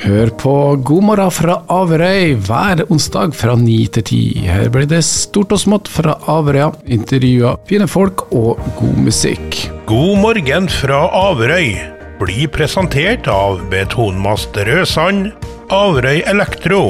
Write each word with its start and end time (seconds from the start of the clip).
Hør 0.00 0.30
på 0.40 0.52
God 0.88 1.04
morgen 1.04 1.32
fra 1.34 1.58
Averøy 1.68 2.32
hver 2.46 2.80
onsdag 2.88 3.34
fra 3.36 3.52
ni 3.60 3.82
til 3.92 4.06
ti. 4.08 4.20
Her 4.48 4.70
blir 4.72 4.86
det 4.88 5.02
stort 5.04 5.52
og 5.52 5.60
smått 5.60 5.90
fra 5.92 6.14
Averøya, 6.32 6.70
intervjuer, 6.88 7.58
fine 7.68 7.84
folk 7.84 8.24
og 8.32 8.56
god 8.78 8.96
musikk. 9.04 9.58
God 9.90 10.22
morgen 10.22 10.70
fra 10.72 11.02
Averøy 11.26 11.76
blir 12.22 12.48
presentert 12.48 13.28
av 13.28 13.60
Betonmast 13.68 14.56
Rødsand, 14.56 15.34
Averøy 15.68 16.24
Elektro 16.32 16.82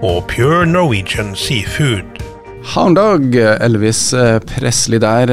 og 0.00 0.24
Pure 0.32 0.64
Norwegian 0.64 1.36
Seafood. 1.36 2.22
Hounddog, 2.72 3.36
Elvis 3.36 4.08
Presley 4.48 4.98
der. 5.04 5.30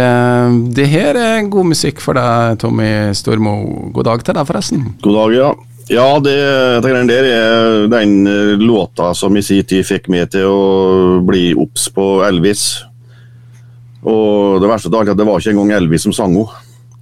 Det 0.75 0.91
her 0.91 1.15
er 1.17 1.47
god 1.47 1.71
musikk 1.71 2.03
for 2.03 2.19
deg, 2.19 2.59
Tommy 2.61 3.13
Stormo. 3.15 3.61
God 3.95 4.11
dag 4.11 4.27
til 4.27 4.35
deg, 4.35 4.49
forresten. 4.51 4.89
God 5.01 5.23
dag, 5.23 5.39
ja. 5.39 5.53
Ja, 5.91 6.20
det, 6.23 6.38
det 6.84 6.91
der 7.09 7.25
er 7.27 7.88
den 7.91 8.27
eh, 8.27 8.55
låta 8.60 9.14
som 9.14 9.36
i 9.36 9.43
sin 9.43 9.65
tid 9.68 9.83
fikk 9.86 10.07
meg 10.14 10.32
til 10.32 10.47
å 10.47 11.19
bli 11.25 11.51
obs 11.59 11.89
på 11.92 12.23
Elvis. 12.23 12.86
Og 14.04 14.61
det 14.64 14.69
verste 14.71 14.92
av 14.92 15.01
alt 15.01 15.14
at 15.14 15.19
det 15.19 15.28
var 15.28 15.39
ikke 15.39 15.56
engang 15.56 15.75
Elvis 15.75 16.07
som 16.07 16.15
sang 16.15 16.36
henne. 16.36 16.47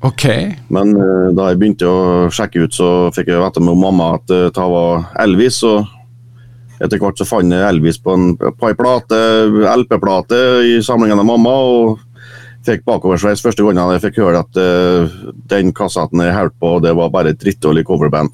Okay. 0.02 0.56
Men 0.74 0.96
eh, 0.98 1.30
da 1.38 1.52
jeg 1.52 1.62
begynte 1.62 1.90
å 1.90 2.30
sjekke 2.34 2.66
ut, 2.66 2.74
så 2.74 3.12
fikk 3.14 3.30
jeg 3.30 3.42
vite 3.42 3.62
med 3.62 3.78
mamma 3.78 4.16
at 4.18 4.34
eh, 4.34 4.50
det 4.50 4.70
var 4.74 5.12
Elvis. 5.22 5.62
Og 5.68 6.82
etter 6.82 6.98
hvert 7.02 7.22
så 7.22 7.28
fant 7.30 7.54
jeg 7.54 7.68
Elvis 7.68 8.02
på 8.02 8.16
en, 8.18 8.32
på 8.34 8.72
en 8.72 8.80
plate, 8.80 9.20
LP-plate 9.78 10.40
i 10.72 10.80
samlingen 10.82 11.22
av 11.22 11.30
mamma. 11.30 11.54
og 11.54 12.11
fikk 12.66 12.84
bakoversveis 12.86 13.42
første 13.44 13.64
gangen 13.66 13.96
jeg 13.96 14.04
fikk 14.06 14.20
høre 14.22 14.44
at 14.44 14.60
uh, 14.60 15.16
den 15.52 15.72
kassetten 15.76 16.22
jeg 16.24 16.36
holdt 16.36 16.58
på, 16.62 16.76
det 16.84 16.94
var 16.98 17.14
bare 17.14 17.34
et 17.34 17.42
drittdårlig 17.42 17.86
coverband. 17.88 18.34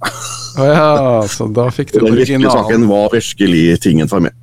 Oh 0.57 0.65
ja, 0.65 1.21
så 1.29 1.45
da 1.53 1.67
fikk 1.69 1.91
du 1.93 1.99
Den 2.01 2.15
virkelige 2.17 2.49
saken 2.49 2.87
var 2.89 3.11
virkelig 3.13 3.77
tingen 3.83 4.09
for 4.09 4.25
meg. 4.25 4.33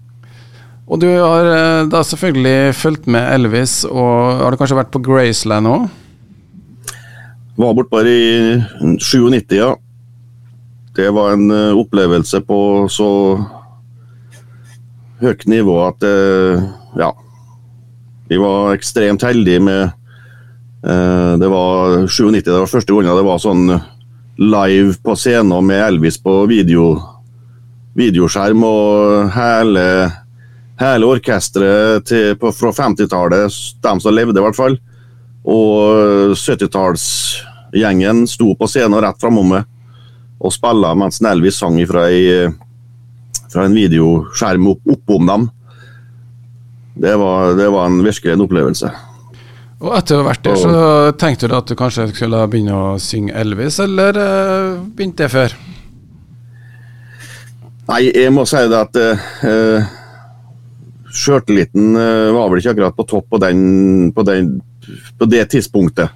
Og 0.85 1.01
du 1.03 1.09
har 1.09 1.49
uh, 1.49 1.89
da 1.91 2.05
selvfølgelig 2.07 2.77
fulgt 2.79 3.09
med 3.11 3.27
Elvis, 3.35 3.83
og 3.89 4.45
har 4.45 4.55
du 4.55 4.61
kanskje 4.61 4.79
vært 4.79 4.93
på 4.95 5.03
Graceland 5.05 5.71
òg? 5.73 5.89
Var 7.59 7.75
bort 7.75 7.91
bare 7.91 8.11
i 8.11 8.95
97, 9.03 9.57
ja. 9.59 9.75
Det 10.95 11.11
var 11.15 11.35
en 11.35 11.51
uh, 11.51 11.75
opplevelse 11.83 12.41
på 12.47 12.61
så 12.93 13.11
høyt 15.25 15.45
nivå 15.49 15.77
at 15.87 16.03
ja 16.99 17.11
vi 18.29 18.39
var 18.41 18.75
ekstremt 18.75 19.23
heldige 19.23 19.61
med 19.61 19.83
eh, 20.87 21.33
Det 21.41 21.49
var 21.49 22.07
97, 22.09 22.41
det 22.45 22.55
var 22.59 22.71
første 22.71 22.95
gangen 22.95 23.19
det 23.19 23.27
var 23.27 23.43
sånn 23.43 23.67
live 24.41 24.97
på 25.05 25.15
scenen 25.15 25.67
med 25.67 25.83
Elvis 25.85 26.19
på 26.23 26.41
video, 26.51 26.97
videoskjerm. 27.95 28.65
Og 28.67 29.29
hele, 29.35 29.85
hele 30.81 31.07
orkesteret 31.07 32.11
fra 32.43 32.73
50-tallet, 32.75 33.61
de 33.85 33.95
som 34.03 34.17
levde 34.17 34.41
i 34.41 34.45
hvert 34.45 34.59
fall, 34.59 34.75
og 35.45 36.35
70-tallsgjengen 36.41 38.25
sto 38.31 38.55
på 38.59 38.69
scenen 38.71 39.03
rett 39.05 39.21
framom 39.23 39.55
meg 39.55 39.71
og 40.45 40.53
spilte 40.53 40.91
mens 40.99 41.23
Elvis 41.25 41.59
sang 41.61 41.79
fra, 41.89 42.09
ei, 42.11 42.49
fra 43.53 43.65
en 43.65 43.77
videoskjerm 43.77 44.67
opp, 44.75 44.83
oppom 44.97 45.31
dem. 45.31 45.47
Det 46.95 47.17
var, 47.19 47.55
det 47.59 47.67
var 47.75 47.87
en, 47.91 48.05
virkelig 48.05 48.33
en 48.33 48.45
opplevelse. 48.45 48.91
Og 49.85 49.93
etter 49.99 50.17
å 50.17 50.23
ha 50.23 50.29
vært 50.31 50.45
der, 50.47 50.57
så 50.57 50.75
tenkte 51.19 51.49
du 51.51 51.57
at 51.59 51.69
du 51.69 51.75
kanskje 51.77 52.07
skulle 52.15 52.45
begynne 52.49 52.77
å 52.79 52.85
synge 53.03 53.35
Elvis, 53.37 53.81
eller 53.83 54.17
uh, 54.17 54.85
begynte 54.95 55.27
det 55.27 55.33
før? 55.33 55.57
Nei, 57.91 58.01
jeg 58.15 58.33
må 58.33 58.47
si 58.49 58.63
det 58.71 58.79
at 58.79 59.01
uh, 59.45 59.91
sjøltilliten 61.13 61.99
uh, 61.99 62.31
var 62.37 62.53
vel 62.53 62.63
ikke 62.63 62.77
akkurat 62.77 62.97
på 62.97 63.09
topp 63.11 63.27
på, 63.35 63.43
den, 63.43 63.59
på, 64.15 64.25
den, 64.25 64.55
på 65.19 65.29
det 65.29 65.43
tidspunktet. 65.53 66.15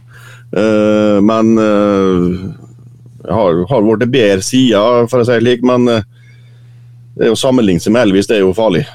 Uh, 0.55 1.19
men 1.21 1.51
jeg 1.59 3.35
har, 3.37 3.61
har 3.69 3.85
vært 3.85 4.09
bedre 4.15 4.47
sider, 4.47 5.11
for 5.11 5.21
å 5.21 5.27
si 5.27 5.35
det 5.35 5.43
slik. 5.43 5.67
Men 5.67 5.91
det 7.19 7.35
å 7.35 7.37
sammenligne 7.37 7.83
seg 7.83 7.93
med 7.93 8.07
Elvis, 8.07 8.31
det 8.31 8.39
er 8.39 8.47
jo 8.47 8.57
farlig. 8.57 8.87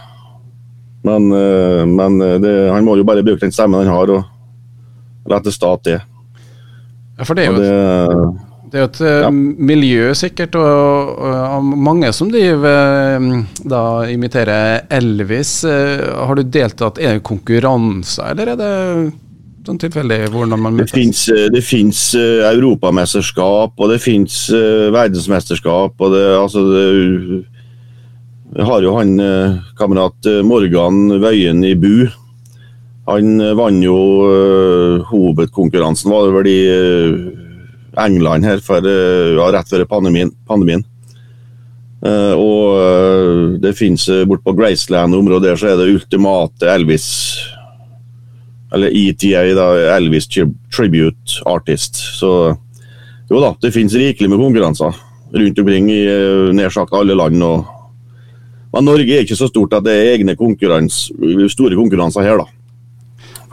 Men, 1.03 1.31
eh, 1.31 1.85
men 1.85 2.21
eh, 2.21 2.39
det, 2.39 2.53
han 2.71 2.85
må 2.85 2.95
jo 2.97 3.05
bare 3.07 3.23
bruke 3.25 3.43
den 3.43 3.53
stemmen 3.53 3.83
han 3.83 3.91
har, 3.91 4.11
og 4.13 5.29
rette 5.29 5.51
stat 5.51 5.83
stå 5.83 5.91
det. 5.91 5.99
Ja, 7.19 7.27
for 7.27 7.37
det 7.37 7.45
er 7.45 7.51
jo, 7.51 7.59
det, 7.59 7.73
det 8.71 8.79
er 8.79 8.85
jo 8.85 8.89
et 8.89 9.01
eh, 9.03 9.17
ja. 9.25 9.31
miljø, 9.71 10.13
sikkert, 10.17 10.55
og, 10.59 11.11
og, 11.19 11.67
mange 11.75 12.13
som 12.15 12.31
driver 12.31 13.19
da 13.59 13.83
imiterer 14.09 14.87
Elvis. 14.95 15.59
Har 15.67 16.39
du 16.39 16.47
deltatt 16.47 17.03
i 17.03 17.11
konkurranser, 17.19 18.31
eller 18.31 18.55
er 18.55 18.63
det 18.63 18.73
sånn 19.63 19.79
tilfeldig 19.79 20.25
hvordan 20.31 20.59
man 20.59 20.79
møtes? 20.79 21.27
Det 21.27 21.63
fins 21.67 22.09
europamesterskap, 22.15 23.75
og 23.75 23.91
det 23.91 23.99
fins 24.03 24.45
verdensmesterskap, 24.51 25.99
og 25.99 26.15
det, 26.15 26.25
altså 26.39 26.63
det, 26.71 26.87
har 28.61 28.83
jo 28.85 28.93
han 28.97 29.17
eh, 29.19 29.55
kamerat 29.77 30.27
eh, 30.29 30.43
Morgan 30.45 31.07
Wøien 31.21 31.63
i 31.65 31.73
Bu. 31.79 32.05
Han 33.09 33.41
eh, 33.41 33.55
vant 33.57 33.83
jo 33.83 33.97
uh, 34.29 35.01
hovedkonkurransen, 35.09 36.11
var 36.11 36.27
det 36.27 36.35
vel 36.37 36.49
i 36.51 36.59
uh, 36.69 38.03
England 38.05 38.45
her 38.47 38.61
for, 38.63 38.85
uh, 38.85 39.33
ja, 39.33 39.49
rett 39.55 39.73
før 39.73 39.87
pandemien. 39.89 40.31
pandemien. 40.47 40.85
Uh, 42.03 42.35
og 42.35 43.59
det 43.63 43.77
fins 43.79 44.09
bort 44.27 44.43
på 44.43 44.53
Graceland-området 44.57 45.53
der 45.53 45.59
så 45.59 45.69
er 45.71 45.77
det 45.79 45.93
ultimate 45.93 46.67
Elvis 46.67 47.05
Eller 48.75 48.91
ETA, 48.91 49.45
da, 49.55 49.67
Elvis 49.95 50.27
Tribute 50.27 51.43
Artist. 51.47 51.95
Så 52.19 52.29
jo 53.29 53.39
da, 53.39 53.53
det 53.61 53.71
fins 53.71 53.93
rikelig 53.95 54.29
med 54.33 54.41
konkurranser 54.41 54.97
rundt 55.33 55.59
omkring 55.61 55.91
i 55.93 56.01
nær 56.57 56.73
sagt 56.73 56.93
alle 56.97 57.15
land. 57.15 57.43
og 57.45 57.72
men 58.73 58.87
Norge 58.89 59.15
er 59.15 59.25
ikke 59.25 59.37
så 59.37 59.49
stort 59.49 59.75
at 59.77 59.85
det 59.85 59.93
er 59.93 60.11
egne 60.15 60.35
konkurrans, 60.39 61.05
store 61.53 61.77
konkurranser 61.77 62.25
her, 62.25 62.41
da. 62.41 62.49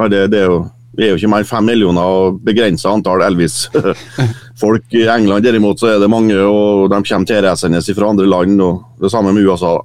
Det, 0.09 0.21
det, 0.33 0.39
er 0.41 0.49
jo, 0.49 0.61
det, 0.97 1.05
er 1.05 1.11
jo, 1.11 1.19
ikke 1.21 1.29
mer 1.29 1.43
enn 1.45 1.51
fem 1.51 1.67
millioner 1.69 2.09
og 2.09 2.39
begrensa 2.45 2.89
antall 2.89 3.27
Elvis-folk. 3.27 4.87
I 4.97 5.05
England 5.13 5.45
derimot 5.45 5.83
så 5.83 5.91
er 5.93 6.01
det 6.01 6.09
mange, 6.09 6.39
og 6.41 6.89
de 6.89 7.03
kommer 7.05 7.29
til 7.29 7.35
tilreisende 7.35 7.83
fra 7.85 8.09
andre 8.15 8.29
land. 8.33 8.63
og 8.65 9.03
Det 9.03 9.13
samme 9.13 9.35
med 9.37 9.45
USA. 9.45 9.77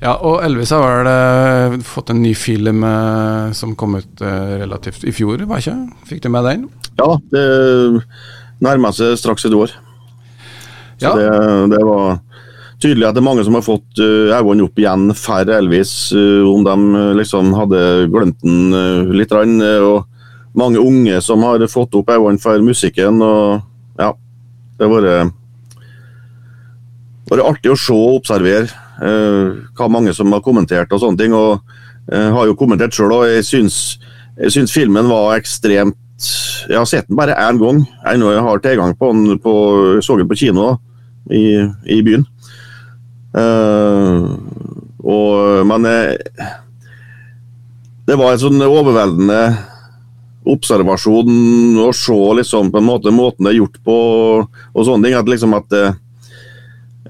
Ja, 0.00 0.14
og 0.16 0.40
Elvis 0.44 0.70
har 0.72 0.84
vel 0.84 1.08
eh, 1.10 1.80
fått 1.84 2.12
en 2.12 2.22
ny 2.24 2.32
film 2.36 2.84
eh, 2.88 3.50
som 3.56 3.74
kom 3.76 3.98
ut 4.00 4.22
eh, 4.24 4.54
relativt 4.62 5.04
i 5.04 5.12
fjor, 5.12 5.42
var 5.48 5.60
ikke? 5.60 5.76
Fikk 6.08 6.22
du 6.24 6.30
med 6.32 6.48
den? 6.48 6.62
Ja, 6.96 7.10
det 7.32 7.44
nærmer 8.64 8.96
seg 8.96 9.18
straks 9.20 9.44
et 9.48 9.56
år. 9.56 9.74
Så 11.00 11.08
ja. 11.08 11.12
det, 11.16 11.28
det 11.72 11.82
var 11.84 12.16
tydelig 12.80 13.08
at 13.08 13.16
det 13.16 13.20
er 13.22 13.26
mange 13.28 13.44
som 13.46 13.56
har 13.56 13.64
fått 13.64 14.00
uh, 14.00 14.32
øynene 14.36 14.66
opp 14.66 14.80
igjen 14.80 15.10
for 15.18 15.52
Elvis, 15.56 15.92
uh, 16.16 16.46
om 16.48 16.64
de 16.66 16.76
uh, 16.96 17.12
liksom 17.18 17.52
hadde 17.56 17.82
glemt 18.12 18.40
den 18.44 18.72
litt. 19.16 19.34
Og 19.34 20.06
mange 20.58 20.82
unge 20.82 21.20
som 21.24 21.44
har 21.46 21.62
fått 21.70 21.94
opp 21.98 22.10
øynene 22.14 22.40
for 22.42 22.64
musikken. 22.64 23.22
og 23.22 23.60
ja, 24.00 24.12
Det 24.78 24.88
har 24.88 24.94
vært, 24.96 25.36
artig 27.46 27.70
å 27.70 27.78
se 27.78 27.94
og 27.94 28.20
observere 28.20 28.66
hva 29.00 29.86
mange 29.88 30.12
som 30.12 30.32
har 30.34 30.42
kommentert 30.44 30.90
og 30.92 31.00
sånne 31.00 31.20
ting. 31.20 31.32
og 31.32 31.62
har 32.10 32.48
jo 32.48 32.56
kommentert 32.58 32.92
sjøl, 32.92 33.12
og 33.14 33.28
jeg 33.30 33.46
syns, 33.46 33.76
jeg 34.34 34.50
syns 34.50 34.74
filmen 34.74 35.06
var 35.08 35.38
ekstremt 35.38 35.96
Jeg 36.68 36.76
har 36.76 36.84
sett 36.84 37.06
den 37.08 37.16
bare 37.16 37.32
én 37.32 37.56
gang. 37.56 37.78
Jeg 38.04 38.42
har 38.44 38.58
tilgang 38.60 38.92
på 38.98 39.12
den 39.14 39.38
på, 39.40 39.52
jeg 39.94 40.04
så 40.04 40.18
den 40.18 40.28
på 40.28 40.36
kino 40.36 40.74
i, 41.30 41.64
i 41.86 42.02
byen. 42.02 42.26
Uh, 43.30 44.34
og, 45.06 45.66
men 45.70 45.86
uh, 45.86 46.48
det 48.08 48.16
var 48.18 48.34
en 48.34 48.42
sånn 48.42 48.64
overveldende 48.66 49.42
observasjon 50.50 51.78
å 51.78 51.90
se 51.94 52.16
liksom, 52.40 52.72
på 52.72 52.80
en 52.80 52.88
måte 52.88 53.12
måten 53.14 53.46
det 53.46 53.52
er 53.52 53.60
gjort 53.60 53.76
på 53.86 53.96
og 54.42 54.86
sånne 54.86 55.06
ting. 55.06 55.18
At 55.18 55.30
liksom 55.30 55.54
at 55.58 55.76
uh, 55.76 55.92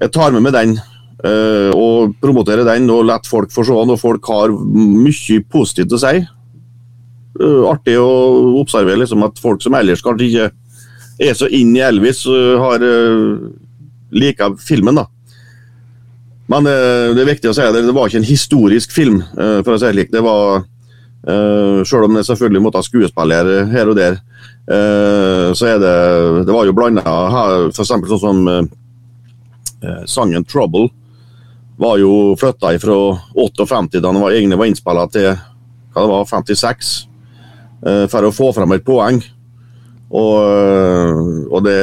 jeg 0.01 0.13
tar 0.13 0.33
med 0.35 0.45
meg 0.47 0.57
den 0.57 0.79
og 1.21 2.15
promoterer 2.17 2.65
den 2.65 2.87
og 2.89 3.03
lar 3.05 3.21
folk 3.29 3.51
få 3.53 3.61
se 3.61 3.75
den. 3.77 3.91
Og 3.93 3.99
folk 4.01 4.25
har 4.25 4.49
mye 4.49 5.35
positivt 5.53 5.93
å 5.93 5.99
si. 6.01 6.15
artig 7.69 7.93
å 8.01 8.07
observere 8.57 9.03
liksom, 9.03 9.21
at 9.27 9.37
folk 9.37 9.61
som 9.61 9.77
ellers 9.77 10.01
kanskje 10.01 10.31
ikke 10.31 10.47
er 11.29 11.37
så 11.37 11.45
inn 11.53 11.75
i 11.77 11.83
Elvis, 11.85 12.23
har 12.25 12.81
liker 14.17 14.57
filmen. 14.65 14.97
da 14.97 15.05
men 16.51 16.67
uh, 16.67 17.13
det 17.15 17.23
er 17.23 17.31
viktig 17.31 17.51
å 17.51 17.55
si 17.55 17.63
at 17.63 17.77
det, 17.77 17.95
var 17.95 18.09
ikke 18.09 18.21
en 18.21 18.27
historisk 18.27 18.93
film, 18.95 19.21
uh, 19.39 19.61
for 19.63 19.75
å 19.75 19.79
si 19.79 19.87
det 19.87 19.95
slik. 19.95 20.11
Det 20.13 20.23
var, 20.25 20.65
uh, 21.29 21.79
selv 21.87 22.09
om 22.09 22.19
det 22.19 22.27
selvfølgelig 22.27 22.63
måtte 22.67 22.81
ha 22.81 22.87
skuespillere 22.87 23.63
her 23.71 23.93
og 23.93 23.97
der, 23.99 24.21
så 24.71 25.65
er 25.67 25.79
det 25.81 25.93
Det 26.45 26.53
var 26.53 26.67
jo 26.67 26.73
blanda 26.77 27.01
f.eks. 27.73 27.89
sånn 27.89 28.21
som 28.21 28.69
Eh, 29.83 30.05
sangen 30.05 30.45
'Trouble' 30.45 30.89
var 31.77 31.97
jo 31.97 32.35
flytta 32.39 32.79
fra 32.79 33.17
58, 33.33 33.99
da 33.99 34.11
den 34.11 34.21
var, 34.21 34.31
egentlig 34.31 34.57
var 34.57 34.69
innspilla, 34.69 35.07
til 35.09 35.31
hva 35.93 36.03
det 36.03 36.11
var, 36.11 36.25
56. 36.29 36.91
Eh, 37.81 38.05
for 38.07 38.27
å 38.27 38.35
få 38.35 38.51
fram 38.53 38.75
et 38.75 38.85
poeng. 38.85 39.17
Og, 40.11 40.35
eh, 40.45 41.21
og, 41.49 41.63
det, 41.65 41.79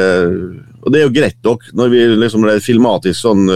og 0.84 0.92
det, 0.92 1.00
er 1.00 1.08
jo 1.08 1.16
greit 1.16 1.40
nok, 1.42 1.66
når 1.74 1.90
vi 1.90 2.04
liksom 2.22 2.46
det 2.46 2.54
er 2.54 2.62
filmatisk 2.62 3.18
sånn 3.18 3.50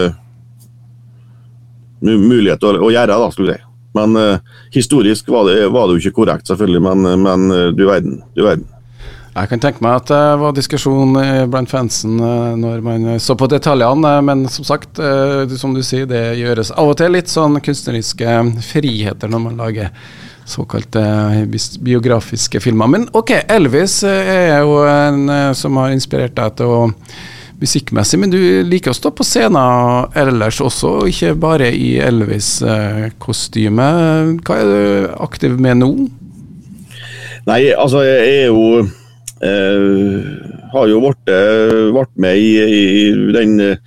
mulighet 2.03 2.63
å, 2.63 2.75
å, 2.83 2.91
gjøre, 2.93 3.17
da, 3.21 3.31
skulle 3.33 3.57
jeg 3.57 3.65
Men 3.97 4.17
uh, 4.17 4.53
historisk 4.73 5.27
var 5.29 5.47
det, 5.49 5.67
var 5.73 5.87
det, 5.87 5.97
jo 5.97 6.03
ikke 6.03 6.19
korrekt, 6.21 6.49
selvfølgelig, 6.49 6.81
men, 6.81 7.09
men 7.23 7.51
uh, 7.53 7.67
du 7.75 7.85
verden. 7.85 8.21
Du 8.35 8.43
verden. 8.45 8.65
Jeg 9.33 9.49
kan 9.49 9.61
tenke 9.61 9.81
meg 9.81 9.95
at 9.97 10.11
det 10.11 10.21
var 10.43 10.53
diskusjon 10.53 11.15
blant 11.49 11.71
fansen 11.71 12.19
når 12.61 12.83
man 12.85 13.07
så 13.17 13.33
på 13.33 13.47
detaljene, 13.49 14.11
men 14.21 14.43
som 14.45 14.67
sagt, 14.67 15.01
som 15.57 15.73
du 15.73 15.79
sier, 15.81 16.05
det 16.05 16.35
gjøres 16.37 16.69
av 16.69 16.91
og 16.91 16.99
til 16.99 17.15
litt 17.15 17.33
sånn 17.33 17.57
kunstneriske 17.65 18.35
friheter 18.61 19.33
når 19.33 19.41
man 19.41 19.57
lager 19.57 19.89
såkalte 20.45 21.01
biografiske 21.81 22.61
filmer. 22.61 22.93
Men 22.93 23.07
ok, 23.09 23.33
Elvis 23.57 24.03
er 24.05 24.59
jo 24.61 24.83
en 24.85 25.25
som 25.57 25.81
har 25.81 25.97
inspirert 25.97 26.37
deg 26.37 26.53
til 26.61 26.69
å 26.69 26.79
musikkmessig, 27.63 28.19
men 28.21 28.33
du 28.33 28.39
liker 28.67 28.91
å 28.91 28.97
stå 28.97 29.11
på 29.15 29.25
scenen 29.27 30.11
ellers 30.19 30.59
også, 30.63 31.07
ikke 31.09 31.33
bare 31.39 31.69
i 31.71 31.95
Elvis-kostyme. 32.03 33.87
Hva 34.43 34.59
er 34.59 34.69
du 34.69 35.15
aktiv 35.23 35.55
med 35.61 35.79
nå? 35.81 35.91
Nei, 37.47 37.61
altså 37.75 38.03
jeg 38.05 38.19
er 38.23 38.45
jo 38.47 38.83
eh, 39.43 40.27
Har 40.71 40.85
jo 40.87 41.01
vært 41.03 42.13
med 42.23 42.39
i, 42.39 42.53
i 42.63 43.33
den 43.35 43.57
eh, 43.59 43.81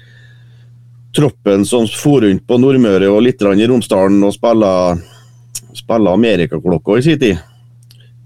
troppen 1.17 1.64
som 1.64 1.87
for 1.88 2.20
rundt 2.26 2.44
på 2.46 2.58
Nordmøre 2.61 3.08
og 3.08 3.22
litt 3.25 3.40
i 3.40 3.69
Romsdalen 3.70 4.20
og 4.26 4.34
spilla, 4.37 4.72
spilla 5.72 6.12
Amerikaklokka 6.12 6.99
i 6.99 7.06
sin 7.06 7.20
tid. 7.22 7.40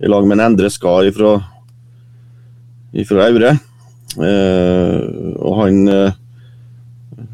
I 0.02 0.10
lag 0.10 0.26
med 0.26 0.38
en 0.38 0.46
Endre 0.50 0.70
Skar 0.72 1.06
fra 1.14 1.36
Aure. 3.28 3.58
Eh, 4.18 4.98
og 5.38 5.58
han 5.60 5.84
eh, 5.88 6.16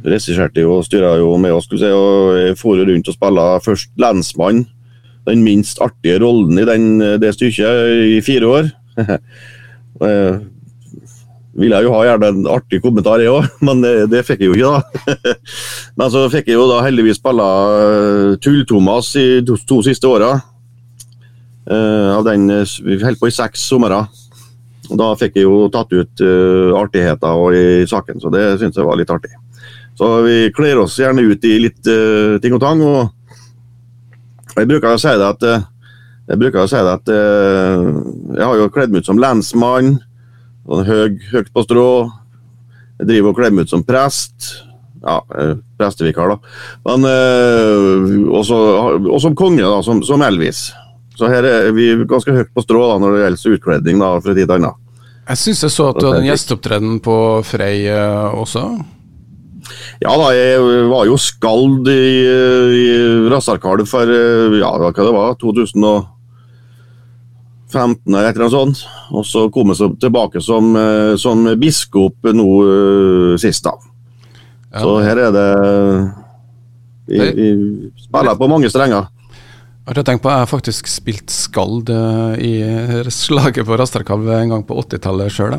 regisserte 0.04 0.60
jo 0.60 0.76
og 0.76 0.84
styra 0.86 1.14
jo 1.20 1.32
med 1.40 1.54
oss, 1.56 1.68
skulle 1.68 1.82
si, 1.82 1.92
og 1.92 2.58
for 2.60 2.82
rundt 2.82 3.08
og 3.08 3.16
spilla 3.16 3.46
først 3.64 3.94
lensmann. 4.00 4.66
Den 5.26 5.42
minst 5.42 5.80
artige 5.82 6.20
rollen 6.22 6.60
i 6.60 6.66
den, 6.68 7.00
det 7.20 7.32
stykket 7.34 8.12
i 8.12 8.20
fire 8.22 8.46
år. 8.46 8.68
ville 11.56 11.78
jeg 11.78 11.86
jo 11.86 11.94
ha 11.94 12.02
gjerne 12.04 12.28
en 12.30 12.48
artig 12.52 12.82
kommentar, 12.84 13.22
jeg 13.24 13.32
òg, 13.32 13.48
men 13.66 13.80
det, 13.82 13.94
det, 14.12 14.22
fikk 14.28 14.44
jeg 14.44 14.52
jo 14.52 14.58
ikke, 14.58 14.76
da. 14.76 15.36
men 15.98 16.12
så 16.12 16.26
fikk 16.30 16.52
jeg 16.52 16.60
jo 16.60 16.68
da 16.70 16.82
heldigvis 16.84 17.18
spille 17.18 17.46
eh, 17.80 18.36
Tull-Thomas 18.44 19.10
i 19.18 19.26
to, 19.46 19.56
to 19.66 19.80
siste 19.86 20.06
åra. 20.10 20.36
av 21.66 22.22
den 22.22 22.46
Vi 22.86 23.00
holdt 23.02 23.18
på 23.18 23.26
i 23.26 23.34
seks 23.34 23.64
somre. 23.66 24.04
Da 24.94 25.10
fikk 25.18 25.38
jeg 25.38 25.46
jo 25.46 25.66
tatt 25.72 25.90
ut 25.94 26.22
uh, 26.22 26.76
artigheter 26.78 27.56
i 27.56 27.64
saken, 27.88 28.20
så 28.22 28.30
det 28.32 28.44
syns 28.60 28.78
jeg 28.78 28.86
var 28.86 28.98
litt 28.98 29.10
artig. 29.10 29.32
Så 29.96 30.10
vi 30.26 30.36
kler 30.54 30.82
oss 30.82 30.98
gjerne 31.00 31.24
ut 31.24 31.46
i 31.48 31.56
litt 31.64 31.88
uh, 31.90 32.36
ting 32.42 32.54
og 32.54 32.62
tang. 32.62 32.82
og 32.84 34.54
Jeg 34.54 34.68
bruker 34.70 34.92
å 34.92 35.00
si 35.00 35.14
det 35.16 35.32
at, 35.32 35.42
uh, 35.48 35.66
jeg, 36.28 36.40
bruker 36.42 36.62
å 36.62 36.70
si 36.70 36.78
det 36.78 36.94
at 37.00 37.10
jeg 38.36 38.44
har 38.44 38.60
jo 38.60 38.70
kledd 38.74 38.94
meg 38.94 39.02
ut 39.02 39.10
som 39.10 39.20
lensmann, 39.22 39.96
sånn 40.66 40.86
høy, 40.86 41.18
høyt 41.32 41.52
på 41.54 41.66
strå. 41.66 41.90
Jeg 43.00 43.10
driver 43.10 43.32
og 43.32 43.38
kler 43.40 43.54
meg 43.54 43.66
ut 43.66 43.74
som 43.74 43.84
prest. 43.86 44.52
Ja, 45.06 45.20
prestevikar, 45.78 46.32
da. 46.32 46.56
Men, 46.88 47.04
og 48.26 48.42
som 48.42 49.36
konge, 49.38 49.62
da, 49.62 49.78
som, 49.86 50.00
som 50.02 50.24
Elvis. 50.26 50.64
Så 51.16 51.30
her 51.32 51.46
er 51.48 51.70
vi 51.76 51.94
ganske 52.08 52.32
høyt 52.34 52.50
på 52.52 52.62
strå 52.64 52.82
da, 52.90 52.98
når 53.00 53.14
det 53.14 53.22
gjelder 53.22 53.54
utkledning 53.56 54.02
da, 54.02 54.08
fra 54.20 54.34
tid 54.36 54.44
til 54.44 54.56
annen. 54.58 54.82
Jeg 55.26 55.36
syns 55.40 55.62
jeg 55.64 55.72
så 55.74 55.84
at 55.90 55.96
du 55.98 56.04
hadde 56.06 56.20
en 56.22 56.28
gjesteopptreden 56.28 57.00
på 57.02 57.16
Frei 57.48 57.76
uh, 57.90 58.36
også? 58.36 58.62
Ja 59.98 60.12
da, 60.20 60.28
jeg 60.36 60.60
var 60.92 61.08
jo 61.08 61.16
skald 61.18 61.88
i, 61.90 62.22
i 62.78 62.84
Rassarkalv 63.32 63.88
for 63.90 64.06
eh, 64.06 64.54
ja, 64.60 64.68
hva 64.78 64.92
det 64.94 65.14
var, 65.16 65.34
2015 65.40 66.06
eller 68.12 68.28
et 68.28 68.36
eller 68.36 68.46
annet 68.46 68.54
sånt. 68.54 68.84
Og 69.10 69.26
så 69.26 69.50
kom 69.50 69.72
jeg 69.72 69.96
tilbake 70.04 70.38
som, 70.44 70.70
eh, 70.78 71.18
som 71.18 71.42
biskop 71.58 72.30
nå 72.30 72.46
sist, 73.42 73.66
da. 73.66 73.74
Ja. 74.70 74.78
Så 74.84 74.90
her 75.02 75.16
er 75.24 75.30
det 75.34 75.50
vi 77.06 77.18
spiller 78.04 78.38
på 78.38 78.50
mange 78.50 78.70
strenger. 78.70 79.10
Jeg 79.86 79.94
har 80.00 80.02
tenkt 80.02 80.22
på, 80.24 80.30
jeg 80.34 80.42
har 80.42 80.48
faktisk 80.50 80.88
spilt 80.90 81.30
Skald 81.30 81.92
uh, 81.94 82.34
i 82.42 82.56
slaget 83.14 83.62
på 83.68 83.76
Rasterkalv 83.78 84.26
en 84.34 84.50
gang 84.50 84.64
på 84.66 84.74
80-tallet 84.82 85.30
sjøl. 85.30 85.52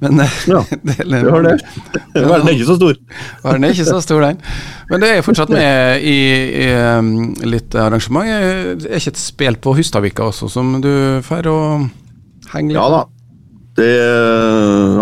Men 0.00 0.22
eh, 0.24 0.36
ja, 0.48 0.62
du 0.80 1.26
har 1.28 1.44
det. 1.44 1.58
Verden 2.14 2.48
er 2.48 2.54
ikke 2.54 2.70
så 2.70 2.76
stor. 2.78 2.94
Verden 3.44 3.66
er 3.68 3.74
ikke 3.74 3.84
så 3.84 3.98
stor, 4.00 4.24
den. 4.24 4.38
Men 4.88 5.04
det 5.04 5.10
er 5.12 5.26
fortsatt 5.26 5.52
med 5.52 6.00
i, 6.08 6.16
i 6.64 7.50
litt 7.52 7.76
arrangement. 7.76 8.30
Det 8.80 8.88
Er 8.88 9.02
ikke 9.02 9.12
et 9.12 9.20
spill 9.20 9.58
på 9.60 9.74
Hustadvika 9.76 10.30
også 10.30 10.48
som 10.48 10.78
du 10.80 10.94
får 11.26 11.48
å 11.52 11.58
henge 12.54 12.72
litt 12.72 12.78
Ja 12.78 12.86
da. 12.94 13.02
Det 13.76 13.90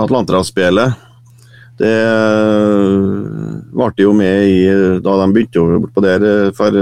Atlanterhavsspelet 0.02 1.04
det 1.78 1.94
varte 3.78 4.02
jo 4.02 4.10
med 4.18 4.50
i 4.50 4.98
da 4.98 5.14
de 5.20 5.30
begynte 5.30 5.62
jo 5.62 5.78
på 5.94 6.02
der 6.02 6.50
for 6.58 6.74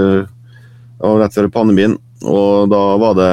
og 1.03 1.21
rett 1.21 1.35
før 1.35 1.49
pandemien. 1.53 1.97
Og 2.25 2.69
da 2.71 2.83
var 2.97 3.17
det 3.17 3.31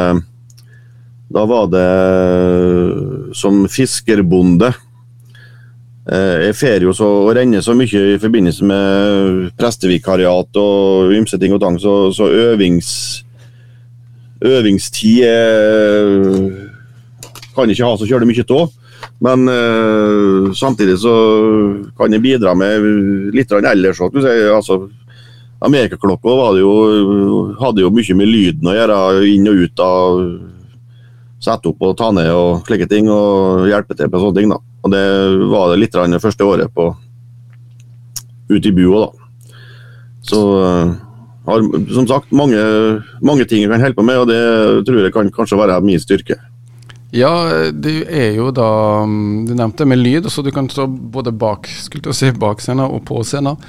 Da 1.35 1.45
var 1.49 1.67
det 1.73 3.35
som 3.35 3.65
fiskerbonde. 3.67 4.69
Eh, 6.05 6.45
jeg 6.47 6.55
fer 6.55 6.85
jo 6.85 6.93
så 6.95 7.09
og 7.25 7.33
renner 7.35 7.65
så 7.65 7.73
mye 7.75 8.03
i 8.13 8.19
forbindelse 8.21 8.67
med 8.69 9.49
prestevikariat 9.59 10.61
og 10.61 11.15
ymse 11.17 11.41
ting 11.41 11.55
og 11.57 11.63
tang, 11.63 11.79
så, 11.81 12.13
så 12.13 12.29
øvings, 12.29 13.25
øvingstid 14.45 15.25
er, 15.25 16.13
kan 17.57 17.67
jeg 17.67 17.79
ikke 17.79 17.89
ha 17.89 17.97
så 17.97 18.11
kjølig 18.11 18.31
mye 18.31 18.47
av. 18.61 18.81
Men 19.25 19.49
samtidig 20.55 20.99
så 21.01 21.15
kan 21.97 22.13
jeg 22.13 22.23
bidra 22.25 22.55
med 22.57 22.85
litt 23.35 23.53
ellers 23.53 24.01
òg. 24.05 24.17
Altså, 24.53 24.85
Amerikaklokka 25.65 26.35
hadde 27.61 27.85
jo 27.85 27.93
mye 27.95 28.17
med 28.19 28.29
lyden 28.29 28.69
å 28.69 28.75
gjøre, 28.77 28.99
inn 29.31 29.49
og 29.49 29.63
ut 29.65 29.85
av 29.85 30.21
Sette 31.45 31.69
opp 31.69 31.83
og 31.85 31.97
ta 31.99 32.07
ned 32.15 32.31
og 32.33 32.63
slike 32.65 32.87
ting, 32.89 33.09
og 33.13 33.67
hjelpe 33.69 33.93
til 33.99 34.09
på 34.09 34.21
sånne 34.21 34.39
ting. 34.39 34.49
da. 34.49 34.57
Og 34.85 34.93
Det 34.93 35.03
var 35.51 35.69
det 35.69 35.81
litt 35.83 35.93
det 35.93 36.23
første 36.23 36.45
året 36.45 36.73
på 36.73 36.87
ute 38.49 38.69
i 38.69 38.73
bua, 38.73 39.05
da. 39.05 39.11
Så 40.25 40.41
har 41.45 41.61
som 41.93 42.07
sagt 42.09 42.33
mange, 42.33 42.57
mange 43.21 43.45
ting 43.45 43.61
jeg 43.61 43.71
kan 43.71 43.81
holde 43.81 43.99
på 43.99 44.07
med, 44.07 44.23
og 44.23 44.29
det 44.29 44.87
tror 44.87 45.03
jeg 45.03 45.13
kan 45.13 45.29
kanskje 45.31 45.61
være 45.61 45.83
min 45.85 46.01
styrke. 46.01 46.39
Ja, 47.15 47.31
du 47.71 47.93
er 48.11 48.33
jo 48.35 48.49
da 48.51 48.69
Du 49.47 49.53
nevnte 49.55 49.87
med 49.87 50.01
lyd, 50.01 50.27
så 50.33 50.43
du 50.43 50.51
kan 50.55 50.67
stå 50.71 50.89
både 50.89 51.31
bak 51.31 51.69
skulle 51.71 52.15
si, 52.17 52.33
bak 52.35 52.63
scenen 52.63 52.89
og 52.89 53.05
på 53.07 53.21
scenen. 53.27 53.61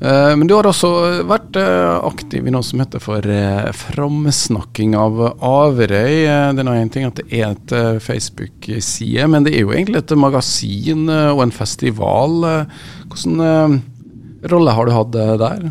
Uh, 0.00 0.32
men 0.36 0.48
du 0.48 0.54
har 0.56 0.64
også 0.64 0.90
vært 1.28 1.56
uh, 1.60 2.00
aktiv 2.08 2.46
i 2.48 2.52
noe 2.52 2.64
som 2.64 2.80
heter 2.80 3.02
for 3.04 3.24
uh, 3.24 3.68
framsnakking 3.76 4.94
av 4.96 5.20
Averøy. 5.44 6.24
det 6.56 6.64
er 6.64 6.70
én 6.72 6.92
ting 6.92 7.08
at 7.08 7.20
det 7.20 7.26
er 7.36 7.52
et 7.52 7.74
Facebook-side, 8.04 9.28
men 9.28 9.44
det 9.44 9.54
er 9.56 9.64
jo 9.64 9.74
egentlig 9.76 10.00
et 10.00 10.16
magasin 10.16 11.08
og 11.08 11.44
en 11.44 11.52
festival. 11.52 12.48
Hvilken 13.12 13.84
rolle 14.48 14.76
har 14.76 14.88
du 14.88 14.96
hatt 14.96 15.12
der? 15.16 15.70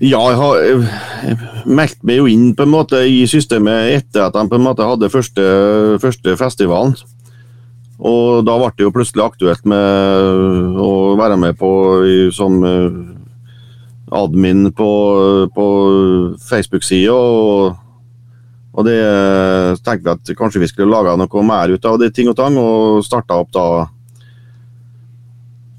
Ja, 0.00 0.20
jeg 0.32 0.36
har 0.40 0.60
jeg 0.64 1.34
meldt 1.68 1.98
meg 2.08 2.22
jo 2.22 2.28
inn 2.30 2.54
på 2.56 2.64
en 2.64 2.72
måte 2.72 3.02
i 3.04 3.18
systemet 3.28 3.90
etter 3.98 4.30
at 4.30 4.36
de 4.36 4.48
på 4.48 4.56
en 4.56 4.64
måte 4.64 4.86
hadde 4.88 5.10
første, 5.12 5.42
første 6.00 6.36
festivalen. 6.40 6.94
Og 8.00 8.40
da 8.48 8.54
ble 8.56 8.70
det 8.78 8.86
jo 8.86 8.92
plutselig 8.94 9.26
aktuelt 9.26 9.66
med 9.68 10.78
å 10.80 11.18
være 11.20 11.36
med 11.42 11.58
på 11.60 11.68
som 12.32 12.56
eh, 12.64 12.86
admin 14.22 14.70
på, 14.72 14.88
på 15.52 15.66
Facebook-sida. 16.48 17.12
Og, 17.12 17.76
og, 18.72 18.88
det 18.88 18.96
tenkte 19.84 20.06
vi 20.08 20.14
at 20.14 20.32
kanskje 20.40 20.64
vi 20.64 20.70
skulle 20.72 20.96
lage 20.96 21.12
noe 21.20 21.44
mer 21.44 21.76
ut 21.76 21.90
av 21.92 22.00
det 22.00 22.14
ting 22.16 22.32
og 22.32 22.38
tang, 22.40 22.56
og 22.56 23.04
starta 23.04 23.36
opp 23.44 23.52
da 23.52 23.68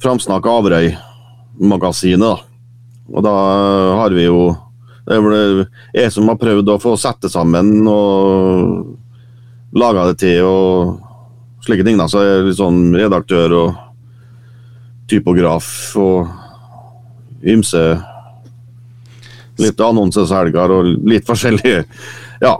Framsnakk 0.06 0.46
Averøy-magasinet. 0.46 2.22
da. 2.22 2.51
Og 3.12 3.24
da 3.26 3.36
har 4.00 4.14
vi 4.16 4.26
jo 4.28 4.52
Det 5.02 5.18
er 5.18 5.24
vel 5.26 5.64
jeg 5.98 6.12
som 6.14 6.30
har 6.30 6.38
prøvd 6.40 6.70
å 6.72 6.80
få 6.80 6.94
sette 7.00 7.28
sammen 7.32 7.82
og 7.90 8.86
laga 9.74 10.06
det 10.12 10.20
til 10.22 10.46
og 10.46 11.00
slike 11.66 11.84
ting. 11.84 11.98
da, 11.98 12.08
Så 12.08 12.22
jeg 12.22 12.38
er 12.38 12.46
litt 12.46 12.60
sånn 12.60 12.94
redaktør 12.96 13.56
og 13.58 13.80
typograf 15.10 15.68
og 16.00 16.30
ymse 17.44 17.84
Litt 19.62 19.82
annonseselger 19.84 20.74
og 20.78 20.94
litt 21.10 21.28
forskjellige 21.28 21.84
Ja, 22.42 22.56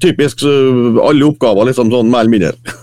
typisk 0.00 0.44
alle 0.46 1.26
oppgaver, 1.26 1.66
liksom 1.68 1.90
sånn 1.92 2.12
mer 2.12 2.24
eller 2.24 2.32
mindre. 2.36 2.76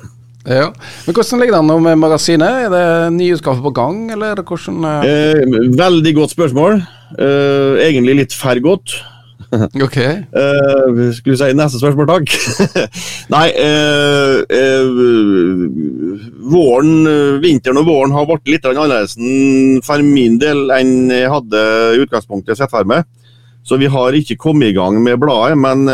Ja. 0.43 0.73
Men 1.05 1.15
Hvordan 1.15 1.39
ligger 1.39 1.55
det 1.55 1.61
an 1.61 1.83
med 1.83 1.99
magasinet? 2.01 2.65
Er 2.65 2.69
det 2.73 3.13
nyutgave 3.15 3.63
på 3.63 3.71
gang, 3.75 4.11
eller 4.11 4.43
hvordan 4.43 4.83
eh? 4.89 5.07
eh, 5.07 5.57
Veldig 5.77 6.15
godt 6.15 6.35
spørsmål. 6.35 6.83
Eh, 7.15 7.79
egentlig 7.87 8.15
litt 8.23 8.35
for 8.35 8.59
godt. 8.63 8.97
Ok. 9.85 9.97
Eh, 10.01 11.01
skulle 11.13 11.37
si 11.37 11.51
neste 11.53 11.77
spørsmål, 11.77 12.07
takk? 12.09 12.31
Nei, 13.35 13.47
uh, 13.53 14.41
uh, 14.49 15.65
våren, 16.49 17.05
vinteren 17.43 17.77
og 17.83 17.85
våren 17.85 18.15
har 18.17 18.25
blitt 18.31 18.49
litt 18.49 18.65
annerledes 18.65 19.13
for 19.85 20.01
min 20.01 20.39
del 20.41 20.73
enn 20.73 21.11
jeg 21.13 21.29
hadde 21.29 21.61
i 21.93 22.01
utgangspunktet 22.01 22.57
sett 22.57 22.73
for 22.73 22.89
meg. 22.89 23.05
Så 23.61 23.77
vi 23.77 23.91
har 23.93 24.17
ikke 24.17 24.41
kommet 24.41 24.73
i 24.73 24.75
gang 24.75 24.97
med 25.05 25.21
bladet, 25.21 25.55
men 25.55 25.85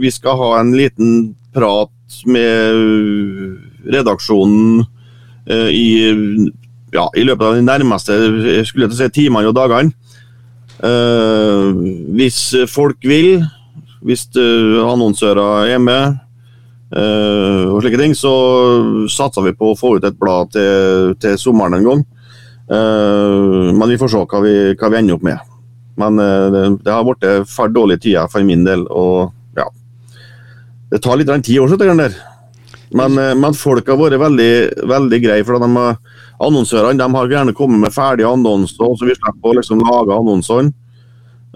vi 0.00 0.10
skal 0.10 0.40
ha 0.40 0.54
en 0.58 0.72
liten 0.74 1.36
prat 1.56 2.20
med 2.28 2.80
redaksjonen 3.86 4.84
i, 5.46 5.88
ja, 6.94 7.06
i 7.16 7.24
løpet 7.26 7.46
av 7.46 7.56
de 7.56 7.64
nærmeste 7.64 8.16
skulle 8.66 8.88
jeg 8.88 8.98
si, 8.98 9.08
timene 9.20 9.50
og 9.50 9.56
dagene. 9.56 9.94
Uh, 10.76 11.72
hvis 12.18 12.40
folk 12.68 13.00
vil, 13.06 13.40
hvis 14.04 14.26
annonsører 14.36 15.72
er 15.72 15.82
med 15.82 16.22
og 16.96 17.80
slike 17.82 17.98
ting, 17.98 18.12
så 18.14 18.30
satser 19.10 19.42
vi 19.42 19.56
på 19.58 19.72
å 19.72 19.78
få 19.78 19.96
ut 19.96 20.04
et 20.06 20.18
blad 20.20 20.52
til, 20.54 21.16
til 21.18 21.34
sommeren 21.40 21.74
en 21.80 21.88
gang. 21.88 22.04
men 23.74 23.90
vi 23.90 23.98
får 23.98 24.12
se 24.12 24.20
hva 24.22 24.40
vi, 24.44 24.52
hva 24.78 24.90
vi 24.92 24.98
ender 25.00 25.18
opp 25.18 25.24
med. 25.26 25.50
Men 25.98 26.20
det, 26.20 26.62
det, 26.84 26.92
har 26.92 27.02
blitt 27.08 27.50
for 27.50 27.74
dårlige 27.74 28.04
tider 28.06 28.30
for 28.30 28.46
min 28.46 28.62
del. 28.64 28.86
og 28.86 29.34
Det 30.90 31.02
tar 31.02 31.18
litt 31.18 31.30
tid 31.44 31.60
også, 31.60 31.78
det 31.80 31.94
der. 31.98 32.16
Men, 32.94 33.16
men, 33.18 33.54
folk 33.58 33.88
har 33.90 33.98
vært 33.98 34.20
veldig, 34.22 34.52
veldig 34.86 35.18
greie. 35.24 35.44
for 35.44 35.58
de 35.58 35.70
har 35.74 35.96
Annonsørene 36.46 37.00
de 37.00 37.06
har 37.16 37.30
gjerne 37.32 37.54
kommet 37.56 37.80
med 37.80 37.94
ferdige 37.94 38.28
annonser, 38.28 38.76
så 38.84 39.08
vi 39.08 39.14
slipper 39.16 39.50
å 39.50 39.56
liksom 39.56 39.80
lage 39.80 40.12
annonsene. 40.12 40.74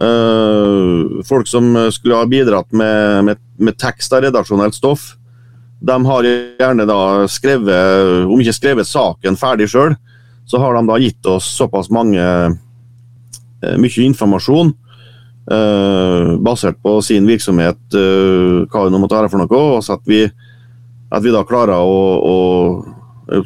Uh, 0.01 1.21
folk 1.29 1.45
som 1.45 1.75
skulle 1.93 2.17
ha 2.17 2.25
bidratt 2.25 2.71
med, 2.73 3.25
med, 3.27 3.41
med 3.61 3.77
tekst 3.77 4.15
av 4.17 4.23
redaksjonelt 4.25 4.75
stoff, 4.75 5.19
de 5.85 5.97
har 6.07 6.25
gjerne 6.25 6.87
da 6.89 7.29
skrevet, 7.29 8.25
om 8.25 8.41
ikke 8.41 8.57
skrevet 8.57 8.89
saken 8.89 9.37
ferdig 9.41 9.69
sjøl, 9.69 9.93
så 10.49 10.61
har 10.61 10.77
de 10.77 10.87
da 10.89 10.97
gitt 11.01 11.29
oss 11.29 11.51
såpass 11.59 11.93
mange 11.93 12.25
uh, 12.25 13.77
mye 13.77 14.07
informasjon 14.09 14.73
basert 15.51 16.77
på 16.79 16.93
sin 17.03 17.27
virksomhet, 17.27 17.81
hva 17.91 18.85
det 18.85 18.93
nå 18.95 19.01
måtte 19.03 19.17
være 19.19 19.31
for 19.33 19.43
noe, 19.43 19.63
og 19.77 19.83
så 19.83 19.97
at 19.97 20.05
vi, 20.07 20.21
at 21.11 21.25
vi 21.25 21.33
da 21.35 21.43
klarer 21.49 21.83
å, 21.83 21.97
å 22.23 22.37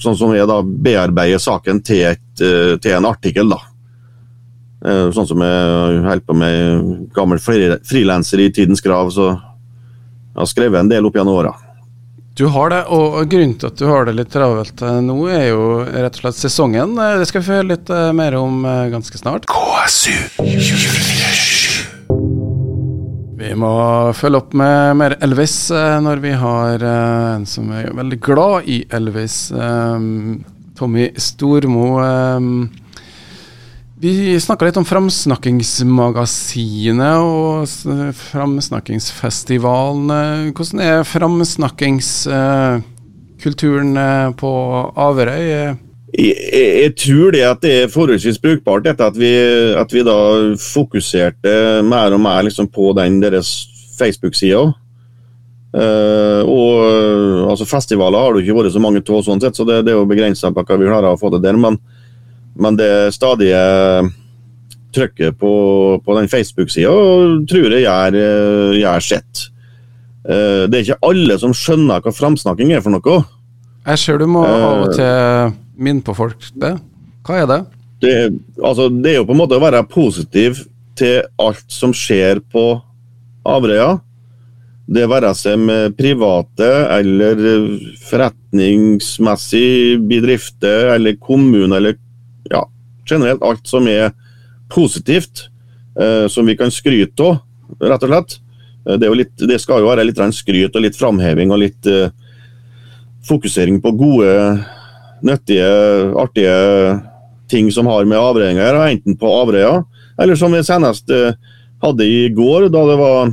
sånn 0.01 0.17
som 0.17 0.33
jeg 0.35 0.49
da 0.49 0.61
bearbeider 0.65 1.43
saken 1.43 1.83
til, 1.85 2.05
et, 2.15 2.41
eh, 2.41 2.77
til 2.81 2.97
en 2.97 3.11
artikkel. 3.11 3.49
da. 3.49 3.61
Eh, 4.85 5.11
sånn 5.13 5.29
som 5.29 5.41
jeg 5.41 6.01
holder 6.05 6.25
på 6.27 6.37
med 6.37 7.11
gammel 7.15 7.39
frilanser 7.39 8.41
i 8.41 8.51
Tidens 8.53 8.81
Krav, 8.85 9.11
så 9.11 9.31
jeg 9.33 10.41
har 10.41 10.51
skrevet 10.51 10.81
en 10.81 10.89
del 10.89 11.07
opp 11.07 11.15
gjennom 11.15 11.37
åra. 11.37 11.55
Du 12.35 12.49
har 12.51 12.71
det, 12.71 12.81
og 12.91 13.29
grunnen 13.31 13.55
til 13.55 13.69
at 13.69 13.79
du 13.79 13.87
har 13.87 14.07
det 14.09 14.17
litt 14.17 14.33
travelt 14.33 14.83
eh, 14.83 15.01
nå, 15.01 15.19
er 15.31 15.49
jo 15.53 15.85
rett 15.85 16.17
og 16.17 16.25
slett 16.25 16.41
sesongen. 16.41 16.97
Det 16.97 17.29
skal 17.31 17.41
vi 17.41 17.47
få 17.47 17.61
høre 17.61 17.73
litt 17.77 17.95
mer 18.17 18.41
om 18.41 18.67
ganske 18.91 19.21
snart. 19.21 19.47
KSU 19.47 20.17
24 20.43 21.34
vi 23.45 23.53
må 23.61 23.69
følge 24.17 24.39
opp 24.41 24.55
med 24.57 24.95
mer 24.97 25.13
Elvis 25.25 25.71
eh, 25.75 25.99
når 26.01 26.21
vi 26.23 26.31
har 26.41 26.81
eh, 26.81 27.35
en 27.35 27.47
som 27.49 27.71
er 27.77 27.91
veldig 27.93 28.21
glad 28.25 28.65
i 28.73 28.85
Elvis. 28.97 29.53
Eh, 29.53 30.01
Tommy 30.79 31.11
Stormo. 31.21 32.01
Vi 34.01 34.41
snakka 34.43 34.65
litt 34.67 34.77
om 34.81 34.89
Framsnakkingsmagasinet 34.89 37.19
og 37.21 37.69
Framsnakkingsfestivalen. 38.19 40.09
Hvordan 40.51 40.81
er 40.83 41.07
framsnakkingskulturen 41.07 43.91
på 44.41 44.51
Averøy? 45.07 45.49
Jeg, 46.15 46.35
jeg, 46.85 46.95
tror 47.01 47.33
det 47.35 47.43
at 47.43 47.63
det 47.65 47.73
er 47.75 47.91
forholdsvis 47.91 48.39
brukbart, 48.39 48.85
dette 48.87 49.03
at 49.03 49.17
vi, 49.19 49.33
at 49.75 49.91
vi 49.91 50.05
da 50.07 50.17
fokuserte 50.63 51.83
mer 51.87 52.15
og 52.15 52.23
mer 52.23 52.45
liksom 52.47 52.69
på 52.71 52.93
den 52.99 53.19
deres 53.23 53.51
Facebook-sida. 53.99 54.69
Uh, 55.75 56.43
og 56.47 57.51
altså 57.51 57.67
Festivaler 57.67 58.23
har 58.23 58.37
det 58.37 58.45
ikke 58.45 58.55
vært 58.61 58.75
så 58.77 58.83
mange 58.83 59.03
av, 59.03 59.25
sånn 59.27 59.43
sett, 59.43 59.59
så 59.59 59.67
det, 59.67 59.81
det 59.87 59.91
er 59.91 59.99
jo 59.99 60.07
begrensa 60.07 60.53
på 60.55 60.63
hva 60.63 60.77
vi 60.79 60.87
klarer 60.87 61.11
å 61.11 61.19
få 61.19 61.33
til 61.35 61.43
der. 61.43 61.59
Men, 61.59 61.81
men 62.55 62.79
det 62.79 62.93
stadige 63.17 63.59
trykket 64.95 65.35
på, 65.41 65.51
på 65.99 66.19
den 66.21 66.31
Facebook-sida 66.31 66.95
tror 67.51 67.75
jeg 67.75 67.89
gjør, 67.89 68.21
gjør 68.79 69.09
sitt. 69.09 69.49
Uh, 70.23 70.71
det 70.71 70.79
er 70.79 70.87
ikke 70.87 71.11
alle 71.11 71.43
som 71.43 71.57
skjønner 71.59 72.07
hva 72.07 72.15
framsnakking 72.15 72.71
er 72.71 72.85
for 72.85 72.95
noe. 72.95 73.19
Jeg 73.85 74.01
ser 74.01 74.23
du 74.23 74.31
må 74.31 74.47
av 74.47 74.87
og 74.87 74.95
til 74.95 75.59
Minn 75.77 76.03
på 76.05 76.15
folk 76.17 76.51
det. 76.61 76.77
Hva 77.27 77.41
er 77.43 77.51
det? 77.51 77.61
det? 78.05 78.17
Altså, 78.63 78.89
det 78.93 79.15
er 79.15 79.21
jo 79.21 79.29
på 79.29 79.35
en 79.35 79.43
måte 79.43 79.59
å 79.59 79.63
være 79.65 79.85
positiv 79.91 80.63
til 80.99 81.23
alt 81.43 81.65
som 81.73 81.95
skjer 81.97 82.41
på 82.53 82.65
Averøya. 83.49 83.99
Det 84.85 85.07
være 85.09 85.33
seg 85.37 85.59
med 85.65 85.95
private 85.97 86.69
eller 86.93 87.41
forretningsmessig 88.05 89.99
bedrifter 90.05 90.93
eller 90.95 91.17
kommune 91.17 91.79
eller 91.79 91.97
ja, 92.53 92.61
generelt 93.09 93.43
alt 93.45 93.65
som 93.69 93.89
er 93.89 94.13
positivt, 94.73 95.49
eh, 96.01 96.27
som 96.29 96.47
vi 96.47 96.57
kan 96.61 96.73
skryte 96.73 97.25
av, 97.25 97.41
rett 97.81 98.05
og 98.05 98.13
slett. 98.13 98.37
Eh, 98.89 98.99
det, 99.01 99.11
litt, 99.17 99.35
det, 99.41 99.59
skal 99.63 99.81
jo 99.81 99.89
være 99.89 100.05
litt 100.05 100.21
skryt 100.37 100.77
og 100.77 100.85
litt 100.85 100.99
framheving 100.99 101.53
og 101.55 101.63
litt 101.65 101.89
eh, 101.89 102.13
fokusering 103.25 103.81
på 103.81 103.95
gode 103.97 104.33
nyttige, 105.25 105.69
artige 106.21 106.55
ting 107.51 107.71
som 107.73 107.89
har 107.91 108.07
med 108.09 108.19
Averøya 108.19 108.55
å 108.55 108.61
gjøre, 108.61 108.87
enten 108.93 109.19
på 109.21 109.33
avreia 109.43 109.75
eller 110.21 110.39
som 110.39 110.55
vi 110.55 110.63
senest 110.65 111.11
uh, 111.11 111.35
hadde 111.83 112.07
i 112.07 112.29
går, 112.35 112.69
da 112.73 112.85
det 112.89 112.99
var, 113.01 113.33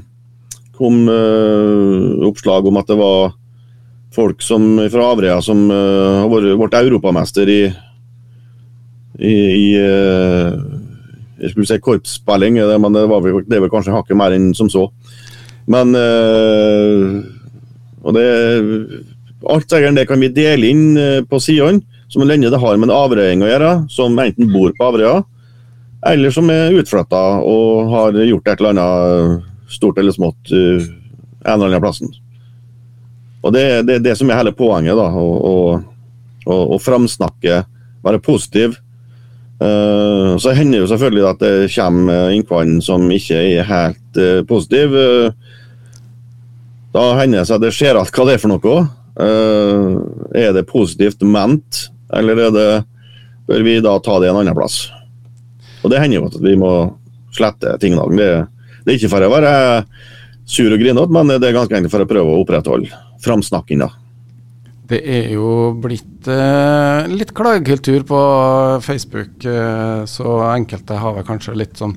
kom 0.77 1.03
uh, 1.09 2.25
oppslag 2.27 2.67
om 2.67 2.79
at 2.81 2.89
det 2.89 2.97
var 2.99 3.35
folk 4.11 4.41
som, 4.43 4.73
fra 4.91 5.11
Avreia 5.13 5.37
som 5.45 5.67
uh, 5.71 6.23
har 6.23 6.31
vært, 6.31 6.55
vært 6.59 6.79
europamester 6.81 7.51
i, 7.51 7.61
i, 9.21 9.35
i 9.35 9.67
jeg 11.41 11.53
skulle 11.53 11.69
si 11.69 11.79
korpsspilling, 11.81 12.59
men 12.81 12.97
det, 12.97 13.05
var, 13.09 13.29
det 13.45 13.57
er 13.57 13.63
vel 13.63 13.71
kanskje 13.73 13.93
hakket 13.95 14.17
mer 14.17 14.33
enn 14.35 14.51
som 14.57 14.67
så. 14.69 14.87
Men 15.71 15.95
og 18.01 18.13
det 18.13 18.25
Alt 19.49 19.69
det 19.69 20.05
kan 20.05 20.21
vi 20.21 20.29
dele 20.29 20.69
inn 20.69 20.97
eh, 20.97 21.23
på 21.25 21.39
sidene, 21.41 21.81
som 22.11 22.25
lenge 22.27 22.49
det 22.51 22.59
har 22.59 22.77
med 22.77 22.89
en 22.89 22.95
avrøying 22.95 23.41
å 23.41 23.49
gjøre, 23.49 23.71
som 23.89 24.19
enten 24.19 24.51
bor 24.51 24.73
på 24.75 24.89
Averøya, 24.89 25.21
eller 26.11 26.33
som 26.33 26.49
er 26.51 26.75
utflytta 26.75 27.21
og 27.47 27.91
har 27.93 28.17
gjort 28.25 28.49
et 28.49 28.59
eller 28.59 28.73
annet 28.73 29.47
stort 29.71 30.01
eller 30.01 30.11
smått 30.11 30.51
uh, 30.51 30.81
en 31.45 31.53
eller 31.53 31.69
annen 31.69 31.83
plassen. 31.83 32.11
Og 33.41 33.53
Det 33.53 33.61
er 33.61 33.85
det, 33.85 33.99
det, 34.03 34.17
som 34.17 34.29
er 34.29 34.41
hele 34.41 34.53
poenget. 34.53 34.97
da, 34.97 35.07
Å 36.51 36.79
framsnakke, 36.81 37.61
være 38.03 38.21
positiv. 38.21 38.75
Uh, 39.61 40.37
så 40.41 40.55
hender 40.57 40.79
det 40.79 40.83
jo 40.83 40.89
selvfølgelig 40.89 41.27
at 41.29 41.41
det 41.41 41.71
kommer 41.75 42.33
innkvann 42.33 42.79
som 42.81 43.05
ikke 43.13 43.37
er 43.37 43.67
helt 43.69 44.17
uh, 44.19 44.41
positiv. 44.49 44.97
Uh, 44.97 45.31
da 46.91 47.11
hender 47.21 47.39
det 47.39 47.47
seg 47.47 47.59
at 47.59 47.65
det 47.69 47.75
skjer 47.77 47.99
alt 47.99 48.11
hva 48.11 48.27
det 48.27 48.35
er 48.35 48.41
for 48.41 48.51
noe. 48.51 48.81
Uh, 49.19 49.99
er 50.37 50.53
det 50.55 50.69
positivt 50.69 51.23
ment, 51.27 51.85
eller 52.15 52.47
er 52.47 52.55
det, 52.55 52.69
bør 53.49 53.65
vi 53.67 53.79
da 53.83 53.97
ta 54.03 54.19
det 54.23 54.31
en 54.31 54.39
annen 54.39 54.55
plass? 54.57 54.85
Og 55.81 55.91
Det 55.91 55.99
hender 55.99 56.19
jo 56.19 56.27
at 56.29 56.37
vi 56.43 56.55
må 56.59 56.71
slette 57.35 57.77
tingene. 57.81 58.05
Det, 58.15 58.29
det 58.85 58.93
er 58.93 58.99
ikke 58.99 59.13
for 59.15 59.25
å 59.25 59.31
være 59.33 59.53
sur 60.51 60.71
og 60.71 60.81
grinete, 60.81 61.15
men 61.15 61.33
det 61.33 61.49
er 61.49 61.57
ganske 61.57 61.77
enkelt 61.77 61.93
for 61.93 62.05
å 62.05 62.09
prøve 62.09 62.31
å 62.31 62.43
opprettholde 62.43 63.01
framsnakkinga. 63.23 63.89
Det 64.91 64.99
er 65.07 65.29
jo 65.37 65.71
blitt 65.79 66.27
eh, 66.27 67.07
litt 67.07 67.31
klagekultur 67.35 68.03
på 68.07 68.21
Facebook, 68.83 69.37
eh, 69.47 70.01
så 70.03 70.33
enkelte 70.49 70.97
har 70.99 71.15
vel 71.15 71.27
kanskje 71.27 71.55
litt 71.55 71.79
sånn 71.79 71.95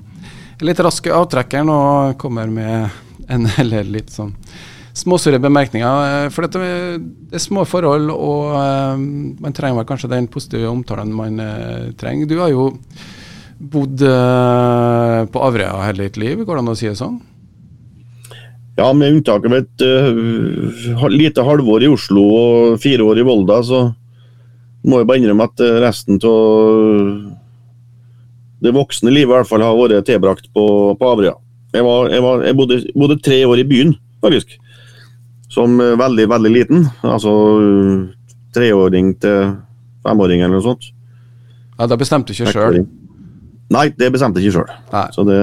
litt 0.63 0.79
raske 0.85 1.11
avtrekkeren 1.11 1.73
og 1.73 2.15
kommer 2.21 2.47
med 2.47 2.95
en 3.27 3.49
eller 3.63 3.89
litt 3.91 4.15
sånn 4.15 4.37
småsure 4.95 5.41
bemerkninger. 5.43 6.31
For 6.35 6.47
det 6.47 6.63
er 7.35 7.43
små 7.43 7.65
forhold, 7.67 8.13
og 8.15 8.55
man 9.43 9.57
trenger 9.57 9.81
vel 9.81 9.89
kanskje 9.89 10.13
den 10.13 10.31
positive 10.31 10.71
omtalen 10.71 11.11
man 11.15 11.43
trenger. 11.99 12.31
Du 12.31 12.39
har 12.39 12.53
jo 12.53 12.71
bodd 13.59 14.03
på 14.05 15.45
Averøya 15.49 15.87
hele 15.89 16.09
ditt 16.09 16.19
liv, 16.21 16.45
går 16.45 16.59
det 16.59 16.63
an 16.63 16.73
å 16.73 16.79
si 16.79 16.91
det 16.91 16.99
sånn? 17.01 17.19
Ja, 18.75 18.89
med 18.91 19.21
unntak 19.21 19.45
av 19.47 19.55
et 19.55 19.85
uh, 19.87 21.05
lite 21.11 21.45
halvår 21.47 21.85
i 21.87 21.91
Oslo 21.95 22.25
og 22.35 22.81
fire 22.83 23.07
år 23.07 23.21
i 23.23 23.27
Volda, 23.27 23.61
så 23.63 23.85
må 24.85 24.99
jeg 25.01 25.09
bare 25.09 25.23
innrømme 25.23 25.47
at 25.47 25.63
resten 25.85 26.19
av 26.27 27.45
det 28.65 28.73
voksne 28.75 29.13
livet 29.13 29.31
i 29.31 29.33
hvert 29.37 29.49
fall 29.49 29.63
har 29.65 29.77
vært 29.79 30.09
tilbrakt 30.09 30.51
på, 30.57 30.65
på 30.99 31.11
Averøya. 31.13 31.37
Jeg, 31.75 31.85
jeg, 31.85 32.25
jeg 32.49 32.57
bodde, 32.59 32.81
bodde, 32.95 33.21
tre 33.23 33.41
år 33.47 33.63
i 33.63 33.67
byen, 33.69 33.95
faktisk. 34.25 34.59
Som 35.55 35.79
veldig, 35.79 36.27
veldig 36.31 36.51
liten. 36.51 36.85
Altså 37.07 37.33
treåring 38.55 39.15
til 39.23 39.55
femåring 40.05 40.43
eller 40.43 40.59
noe 40.59 40.67
sånt. 40.67 40.91
Ja, 41.79 41.87
Det 41.91 41.99
bestemte 41.99 42.35
ikke 42.35 42.53
sjøl? 42.53 42.85
Nei, 43.75 43.89
det 43.99 44.11
bestemte 44.15 44.43
ikke 44.43 44.59
sjøl. 44.59 44.75
Så 45.15 45.25
det 45.27 45.41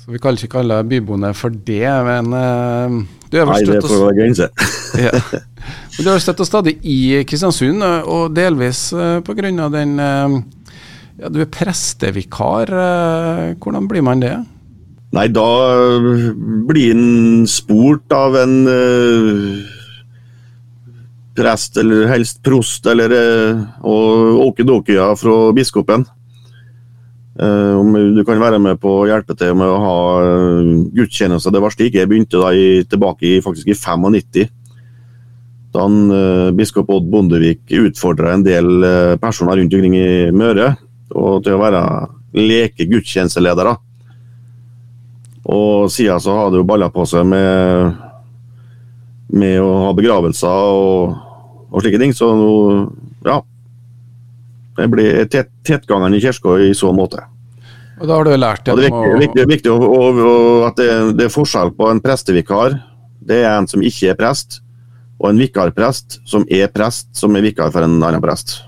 så 0.00 0.14
vi 0.14 0.18
kaller 0.22 0.40
ikke 0.40 0.62
alle 0.62 0.78
byboende 0.88 1.28
for 1.36 1.52
det, 1.52 1.84
men 2.06 2.32
uh, 2.32 2.94
du 3.28 3.34
er 3.36 3.44
vel 3.44 3.58
støtt 3.60 3.68
Nei, 3.68 3.74
det 3.76 3.82
får 3.84 4.00
være 4.00 4.14
grense. 4.16 4.46
ja. 5.04 5.10
Men 5.20 6.06
du 6.06 6.08
har 6.08 6.22
støtt 6.24 6.40
og 6.40 6.48
stadig 6.48 6.72
i 6.88 6.96
Kristiansund, 7.28 7.84
og 7.84 8.32
delvis 8.32 8.86
pga. 9.26 9.68
den 9.74 9.92
ja, 10.00 11.28
Du 11.28 11.36
er 11.44 11.50
prestevikar. 11.52 12.72
Hvordan 13.60 13.90
blir 13.92 14.02
man 14.02 14.24
det? 14.24 14.38
Nei, 15.10 15.26
da 15.34 15.46
blir 16.70 16.92
en 16.94 17.46
spurt 17.50 18.12
av 18.14 18.36
en 18.38 18.54
prest, 21.34 21.80
eller 21.82 22.06
helst 22.12 22.38
prost, 22.46 22.86
eller 22.86 23.14
og 23.82 24.38
åkedokia 24.46 25.08
fra 25.18 25.34
biskopen. 25.56 26.06
Om 27.40 27.94
du 28.14 28.22
kan 28.28 28.42
være 28.42 28.60
med 28.62 28.78
på 28.82 28.92
å 29.00 29.08
hjelpe 29.08 29.34
til 29.38 29.54
med 29.58 29.66
å 29.66 29.82
ha 29.82 29.98
gudstjenester. 30.94 31.54
Det 31.54 31.62
var 31.64 31.74
slik 31.74 31.98
jeg 31.98 32.10
begynte 32.10 32.38
da 32.38 32.52
i, 32.54 32.82
tilbake 32.86 33.26
i, 33.26 33.34
faktisk 33.42 33.70
i 33.72 33.78
95. 33.78 34.48
Da 35.74 35.86
han, 35.86 36.00
biskop 36.58 36.90
Odd 36.92 37.10
Bondevik 37.10 37.66
utfordra 37.82 38.36
en 38.36 38.46
del 38.46 38.84
personer 39.22 39.58
rundt 39.58 39.74
omkring 39.74 39.98
i 39.98 40.10
Møre 40.34 40.74
og 41.10 41.42
til 41.42 41.56
å 41.56 41.62
være 41.62 41.84
leke 42.36 42.86
gudstjenesteledere. 42.90 43.74
Og 45.48 45.90
siden 45.92 46.20
så 46.20 46.36
har 46.36 46.50
det 46.52 46.60
jo 46.60 46.68
balla 46.68 46.90
på 46.92 47.06
seg 47.08 47.24
med, 47.28 47.96
med 49.32 49.56
å 49.64 49.70
ha 49.86 49.94
begravelser 49.96 50.68
og, 50.76 51.16
og 51.70 51.84
slike 51.84 52.00
ting. 52.02 52.12
Så 52.16 52.28
nå, 52.36 52.52
ja, 53.26 53.40
det 54.76 54.88
blir 54.92 55.24
tet, 55.32 55.52
tetgangeren 55.66 56.16
i 56.16 56.22
kirka 56.22 56.58
i 56.60 56.72
så 56.76 56.92
måte. 56.96 57.24
Og 58.00 58.08
da 58.08 58.16
har 58.16 58.24
du 58.24 58.32
lært 58.32 58.64
det, 58.64 58.76
det 58.78 58.88
er 58.88 58.94
viktig, 58.94 59.18
viktig, 59.20 59.46
viktig 59.50 59.72
å, 59.74 59.76
å, 59.76 60.32
at 60.70 60.78
det, 60.80 60.88
det, 61.18 61.26
er 61.26 61.34
forskjell 61.34 61.74
på 61.76 61.90
en 61.90 62.00
prestevikar. 62.00 62.78
Det 63.20 63.42
er 63.42 63.52
en 63.58 63.68
som 63.68 63.82
ikke 63.84 64.14
er 64.14 64.16
prest, 64.16 64.62
og 65.20 65.28
en 65.30 65.40
vikarprest 65.40 66.20
som 66.28 66.46
er 66.48 66.70
prest, 66.72 67.10
som 67.16 67.36
er 67.36 67.44
vikar 67.44 67.72
for 67.74 67.84
en 67.84 67.98
annen 68.00 68.24
prest. 68.24 68.62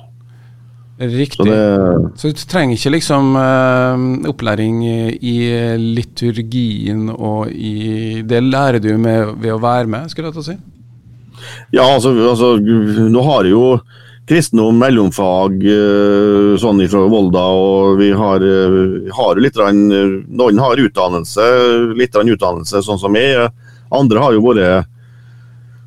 Riktig. 1.02 1.42
Så, 1.42 1.48
det... 1.48 2.18
så, 2.20 2.30
du 2.30 2.42
trenger 2.46 2.78
ikke 2.78 2.92
liksom 2.94 3.32
uh, 3.34 4.28
opplæring 4.30 4.84
i 4.86 5.36
liturgien 5.80 7.08
og 7.10 7.50
i 7.50 8.22
Det 8.22 8.38
lærer 8.44 8.78
du 8.82 8.92
med, 9.00 9.34
ved 9.42 9.56
å 9.56 9.58
være 9.62 9.90
med, 9.90 10.12
skulle 10.12 10.30
jeg 10.30 10.38
til 10.38 10.44
å 10.44 10.48
si? 10.52 10.56
Ja, 11.74 11.88
altså, 11.88 12.12
altså 12.28 12.54
nå 13.10 13.26
har 13.26 13.50
jo 13.50 13.64
kristendom, 14.28 14.78
mellomfag, 14.78 15.58
eh, 15.66 16.52
sånn 16.60 16.82
fra 16.88 17.06
Volda. 17.10 17.44
Og 17.58 17.98
vi 17.98 18.12
har, 18.12 18.36
eh, 18.40 19.10
har 19.12 19.36
litt 19.36 19.56
Noen 19.56 20.58
har 20.58 20.76
utdannelse, 20.76 21.94
litt 21.96 22.14
utdannelse, 22.14 22.82
sånn 22.82 22.98
som 22.98 23.12
meg. 23.12 23.50
Andre 23.90 24.18
har 24.18 24.32
jo 24.32 24.40
vært 24.40 24.86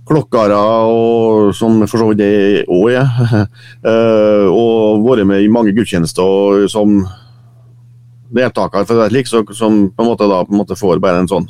klokkere, 0.05 0.57
og, 0.85 1.51
som 1.57 1.81
for 1.85 2.01
så 2.01 2.07
vidt 2.11 2.21
det 2.21 2.65
òg 2.71 2.95
er. 3.01 3.07
Eh, 3.85 4.47
og 4.49 5.03
vært 5.05 5.27
med 5.29 5.43
i 5.43 5.51
mange 5.51 5.73
gudstjenester 5.75 6.63
som 6.71 7.03
deltaker, 8.33 8.85
for 8.87 8.97
det 8.97 9.03
er 9.05 9.13
slik, 9.13 9.29
så, 9.29 9.43
som 9.53 9.83
på 9.93 10.01
en 10.01 10.09
måte 10.09 10.25
da 10.29 10.39
på 10.41 10.55
en 10.55 10.61
måte 10.63 10.77
får 10.79 11.01
bare 11.03 11.21
en 11.21 11.29
sånn 11.29 11.45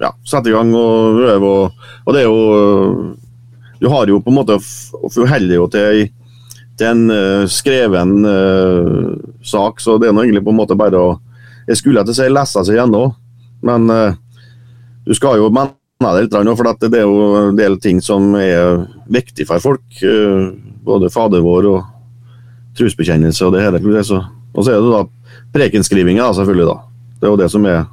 ja, 0.00 0.08
sette 0.24 0.48
i 0.48 0.54
gang 0.54 0.72
og 0.72 1.20
øve. 1.20 1.50
Og, 1.50 1.84
og 2.06 2.16
det 2.16 2.22
er 2.22 2.30
jo 2.30 3.12
du 3.82 3.90
har 3.92 4.08
jo 4.08 4.22
på 4.24 4.32
en 4.32 4.38
måte 4.38 4.56
forholder 4.62 5.58
jo 5.58 5.68
til, 5.68 6.06
til 6.80 6.88
en 6.88 7.04
uh, 7.12 7.44
skreven 7.50 8.16
uh, 8.24 9.12
sak, 9.44 9.84
så 9.84 9.98
det 10.00 10.08
er 10.08 10.16
nå 10.16 10.24
egentlig 10.24 10.46
på 10.46 10.54
en 10.54 10.60
måte 10.62 10.78
bare 10.78 11.00
å 11.00 11.14
Jeg 11.68 11.80
skulle 11.80 12.00
ikke 12.04 12.16
si 12.16 12.28
lese 12.28 12.60
seg 12.64 12.76
gjennom, 12.76 13.12
men 13.64 13.88
du 15.08 15.14
skal 15.16 15.38
jo 15.40 15.46
mene 15.48 15.72
det 16.02 16.22
litt, 16.26 16.34
for 16.58 16.68
det 16.82 16.98
er 16.98 17.04
jo 17.06 17.26
en 17.38 17.58
del 17.58 17.78
ting 17.80 18.00
som 18.02 18.34
er 18.36 18.86
viktig 19.06 19.46
for 19.46 19.62
folk. 19.62 19.84
både 20.84 21.10
Fader 21.10 21.40
vår 21.40 21.68
og 21.70 21.82
trosbekjennelse 22.76 23.46
og 23.46 23.54
det 23.54 23.62
hele. 23.64 23.80
Og 24.54 24.64
så 24.64 24.70
er 24.70 24.82
det 24.82 24.90
da 24.90 25.04
prekenskrivinga, 25.54 26.32
selvfølgelig. 26.34 26.66
da. 26.66 26.76
Det 27.20 27.26
er 27.26 27.32
jo 27.32 27.40
det 27.40 27.50
som 27.50 27.64
er 27.66 27.84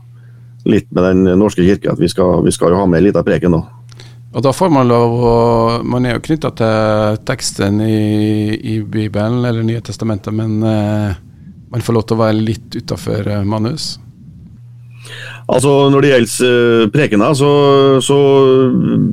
litt 0.66 0.92
med 0.92 1.04
Den 1.04 1.40
norske 1.40 1.64
kirke, 1.66 1.92
at 1.92 2.00
vi 2.00 2.10
skal, 2.10 2.44
vi 2.46 2.52
skal 2.52 2.74
jo 2.74 2.82
ha 2.82 2.86
med 2.86 3.02
ei 3.02 3.08
lita 3.10 3.24
preken. 3.24 3.52
da. 3.52 3.64
Og 4.32 4.44
da 4.44 4.54
får 4.56 4.70
man 4.72 4.88
lov 4.88 5.18
å 5.28 5.36
Man 5.84 6.06
er 6.06 6.16
jo 6.16 6.24
knytta 6.24 6.52
til 6.56 7.18
teksten 7.28 7.82
i, 7.84 8.56
i, 8.56 8.80
Bibelen 8.82 9.44
eller 9.46 9.64
Nye 9.64 9.82
testamentet, 9.82 10.34
men 10.34 10.64
eh, 10.64 11.18
man 11.72 11.84
får 11.84 11.94
lov 11.94 12.06
til 12.08 12.18
å 12.18 12.24
være 12.24 12.40
litt 12.40 12.76
utafor 12.76 13.28
eh, 13.28 13.44
manus? 13.44 13.98
Altså 15.52 15.72
Når 15.92 16.04
det 16.04 16.12
gjelder 16.12 16.92
prekena, 16.94 17.32
så, 17.36 17.50
så 18.04 18.18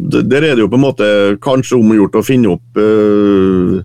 der 0.07 0.45
er 0.45 0.55
det 0.55 0.63
jo 0.63 0.71
på 0.71 0.79
en 0.79 0.85
måte 0.87 1.09
kanskje 1.43 1.81
omgjort 1.81 2.19
å 2.19 2.23
finne 2.27 2.53
opp 2.55 2.79
øh, 2.79 3.81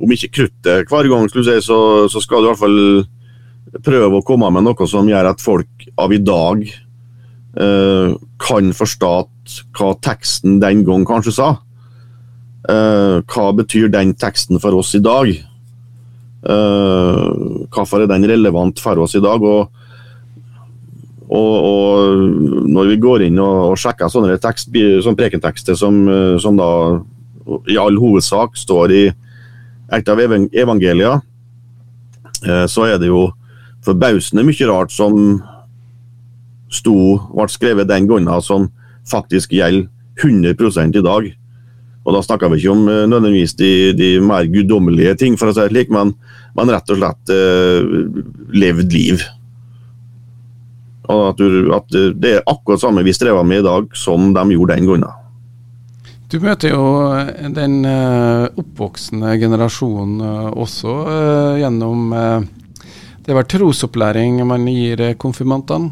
Om 0.00 0.12
ikke 0.16 0.34
kruttet 0.40 0.90
hver 0.90 1.08
gang, 1.08 1.30
skulle 1.30 1.48
si, 1.48 1.64
så, 1.64 1.80
så, 2.12 2.20
skal 2.20 2.44
du 2.44 2.50
i 2.50 2.52
hvert 2.52 2.60
fall 2.60 3.80
prøve 3.86 4.18
å 4.18 4.26
komme 4.26 4.50
med 4.52 4.66
noe 4.66 4.86
som 4.90 5.08
gjør 5.08 5.30
at 5.30 5.42
folk 5.42 5.88
av 6.00 6.12
i 6.12 6.20
dag 6.20 6.64
øh, 6.66 8.14
kan 8.42 8.72
forstå 8.74 9.12
hva 9.78 9.90
teksten 10.02 10.58
den 10.62 10.84
gang 10.86 11.04
kanskje 11.08 11.36
sa. 11.36 11.50
Uh, 12.68 13.24
hva 13.24 13.50
betyr 13.56 13.88
den 13.88 14.12
teksten 14.20 14.60
for 14.60 14.76
oss 14.76 14.92
i 14.94 15.00
dag? 15.02 15.30
Uh, 16.44 17.64
hvorfor 17.72 18.04
er 18.04 18.10
den 18.10 18.26
relevant 18.28 18.82
for 18.82 19.00
oss 19.00 19.16
i 19.16 19.22
dag? 19.24 19.42
Og, 19.42 19.79
og, 21.30 21.52
og 21.70 22.68
når 22.74 22.88
vi 22.90 23.00
går 23.02 23.24
inn 23.28 23.38
og, 23.38 23.70
og 23.70 23.78
sjekker 23.78 24.10
sånne, 24.10 24.34
tekst, 24.42 24.72
sånne 24.74 25.18
prekentekster 25.18 25.78
som, 25.78 26.02
som, 26.42 26.58
da 26.58 26.70
i 27.70 27.78
all 27.80 27.98
hovedsak 27.98 28.58
står 28.58 28.94
i 28.94 29.04
et 29.90 30.10
av 30.10 30.20
evangelia, 30.22 31.16
uh, 32.46 32.66
så 32.70 32.86
er 32.86 33.00
det 33.02 33.10
jo 33.10 33.28
forbausende 33.84 34.44
mye 34.46 34.68
rart 34.68 34.94
som 34.94 35.40
sto, 36.70 36.94
ble 37.32 37.48
skrevet 37.50 37.90
den 37.90 38.06
gangen 38.10 38.44
som 38.44 38.68
faktisk 39.10 39.56
gjelder 39.56 39.88
100 40.20 40.98
i 41.00 41.02
dag. 41.02 41.30
Og 42.00 42.14
Da 42.14 42.20
snakker 42.24 42.50
vi 42.50 42.60
ikke 42.60 42.74
om 42.74 42.86
uh, 42.88 43.06
nødvendigvis 43.08 43.56
de, 43.58 43.72
de, 43.96 44.12
mer 44.20 44.46
guddommelige 44.50 45.16
ting, 45.16 45.38
for 45.38 45.50
å 45.50 45.56
si 45.56 45.64
det 45.64 45.72
slik, 45.72 45.90
men, 45.90 46.14
men 46.56 46.70
rett 46.70 46.90
og 46.90 47.00
slett 47.00 47.34
eh, 47.34 47.90
levd 48.56 48.94
liv. 48.94 49.22
At, 51.10 51.40
du, 51.40 51.72
at, 51.74 51.88
Det 51.90 52.36
er 52.36 52.46
akkurat 52.46 52.82
samme 52.82 53.02
vi 53.06 53.14
strever 53.16 53.42
med 53.46 53.62
i 53.62 53.66
dag, 53.66 53.88
som 53.96 54.30
de 54.34 54.44
gjorde 54.54 54.76
den 54.76 54.86
gangen. 54.86 55.08
Du 56.30 56.38
møter 56.38 56.70
jo 56.70 56.84
den 57.56 57.80
uh, 57.82 58.46
oppvoksende 58.54 59.34
generasjonen 59.40 60.20
også 60.54 60.92
gjennom 61.58 62.12
Det 62.14 63.32
er 63.32 63.38
vel 63.40 63.48
trosopplæring 63.50 64.38
man 64.46 64.68
gir 64.70 65.02
konfirmantene? 65.18 65.90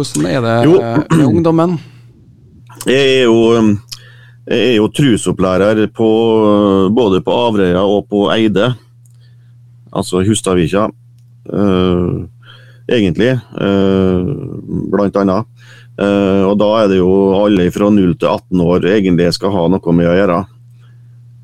Hvordan 0.00 0.26
er 0.26 0.40
det 0.40 0.56
jo. 0.64 0.80
med 1.16 1.26
ungdommen? 1.26 1.78
Jeg 2.88 3.20
er 3.20 3.24
jo, 3.28 3.40
jeg 4.48 4.60
er 4.70 4.76
jo 4.78 4.88
trusopplærer 4.88 5.86
på, 5.92 6.08
både 6.96 7.20
på 7.20 7.34
Averøya 7.34 7.82
og 7.84 8.06
på 8.08 8.24
Eide. 8.32 8.70
Altså 9.92 10.22
Hustadvika, 10.24 10.86
uh, 11.52 12.24
egentlig. 12.90 13.34
Uh, 13.54 14.24
blant 14.90 15.16
annet. 15.20 15.48
Uh, 16.00 16.46
og 16.48 16.56
da 16.60 16.70
er 16.80 16.88
det 16.92 17.00
jo 17.00 17.10
alle 17.36 17.68
fra 17.74 17.90
0 17.92 18.14
til 18.16 18.30
18 18.30 18.64
år 18.64 18.88
egentlig 18.94 19.28
skal 19.36 19.54
ha 19.54 19.66
noe 19.72 19.96
med 19.96 20.08
å 20.10 20.16
gjøre. 20.16 20.40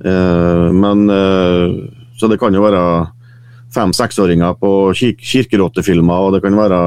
Uh, 0.06 0.68
men 0.76 1.06
Så 2.16 2.28
det 2.32 2.38
kan 2.40 2.54
jo 2.54 2.64
være 2.64 2.82
fem-seksåringer 3.74 4.54
på 4.56 4.92
kir 4.96 5.16
kirkerottefilmer, 5.20 6.20
og 6.24 6.32
det 6.32 6.40
kan 6.40 6.56
være 6.56 6.78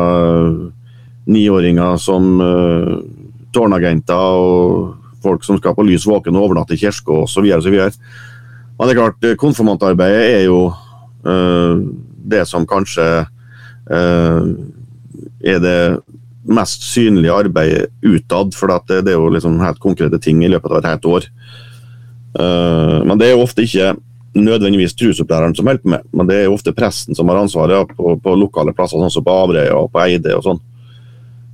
niåringer 1.29 1.99
som 2.01 2.39
tårnagenter 3.53 4.39
og 4.41 4.95
folk 5.21 5.45
som 5.45 5.59
skal 5.59 5.75
på 5.77 5.85
lys 5.85 6.07
våken 6.09 6.33
og 6.33 6.47
overnatte 6.47 6.73
i 6.73 6.81
kirka 6.81 7.27
osv. 7.27 7.45
Men 7.45 8.81
det 8.81 8.95
er 8.95 8.97
klart, 8.97 9.29
konfirmantarbeidet 9.37 10.25
er 10.39 10.43
jo 10.47 10.73
det 12.25 12.47
som 12.49 12.65
kanskje 12.65 13.05
er 13.89 15.61
det 15.63 15.79
mest 16.49 16.83
synlige 16.83 17.33
arbeidet 17.33 17.89
utad, 18.01 18.53
for 18.55 18.71
det, 18.87 19.01
er 19.07 19.17
jo 19.17 19.29
liksom 19.33 19.59
helt 19.61 19.79
konkrete 19.79 20.19
ting 20.21 20.43
i 20.43 20.49
løpet 20.49 20.71
av 20.71 20.79
et 20.79 20.89
helt 20.89 21.09
år. 21.09 21.27
Uh, 22.39 23.01
men 23.05 23.19
det 23.19 23.29
er 23.29 23.35
jo 23.35 23.43
ofte 23.43 23.65
ikke 23.65 23.93
nødvendigvis 24.37 24.95
trusopplæreren 24.97 25.55
som 25.57 25.67
hjelper 25.67 25.95
med, 25.95 26.07
men 26.13 26.29
det 26.29 26.37
er 26.37 26.47
jo 26.47 26.55
ofte 26.55 26.73
presten 26.77 27.17
som 27.17 27.29
har 27.31 27.41
ansvaret 27.41 27.93
på, 27.97 28.13
på, 28.21 28.35
lokale 28.37 28.73
plasser, 28.77 29.01
sånn 29.01 29.13
som 29.13 29.25
på 29.25 29.33
Averøya 29.33 29.77
og 29.77 29.89
på 29.93 30.03
Eide 30.05 30.37
og 30.37 30.45
sånn. 30.45 30.61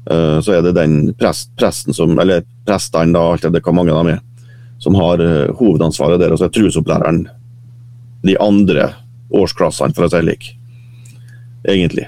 Uh, 0.05 0.37
så 0.43 0.57
er 0.57 0.65
det 0.65 0.75
den 0.77 0.99
prest, 1.17 1.51
presten 1.59 1.95
som, 1.95 2.13
eller 2.21 2.45
prestene, 2.67 3.15
da, 3.15 3.25
alt 3.31 3.47
det 3.51 3.63
hvor 3.63 3.75
mange 3.75 3.95
de 3.95 4.17
er, 4.17 4.21
som 4.83 4.97
har 4.99 5.23
hovedansvaret 5.55 6.19
der. 6.21 6.35
Og 6.35 6.39
så 6.39 6.49
er 6.49 6.53
trusopplæreren 6.55 7.25
de 8.25 8.35
andre 8.41 8.91
årsklassene, 9.33 9.95
for 9.95 10.05
å 10.05 10.11
si 10.11 10.19
det 10.19 10.27
slik. 10.27 10.51
Egentlig. 11.65 12.05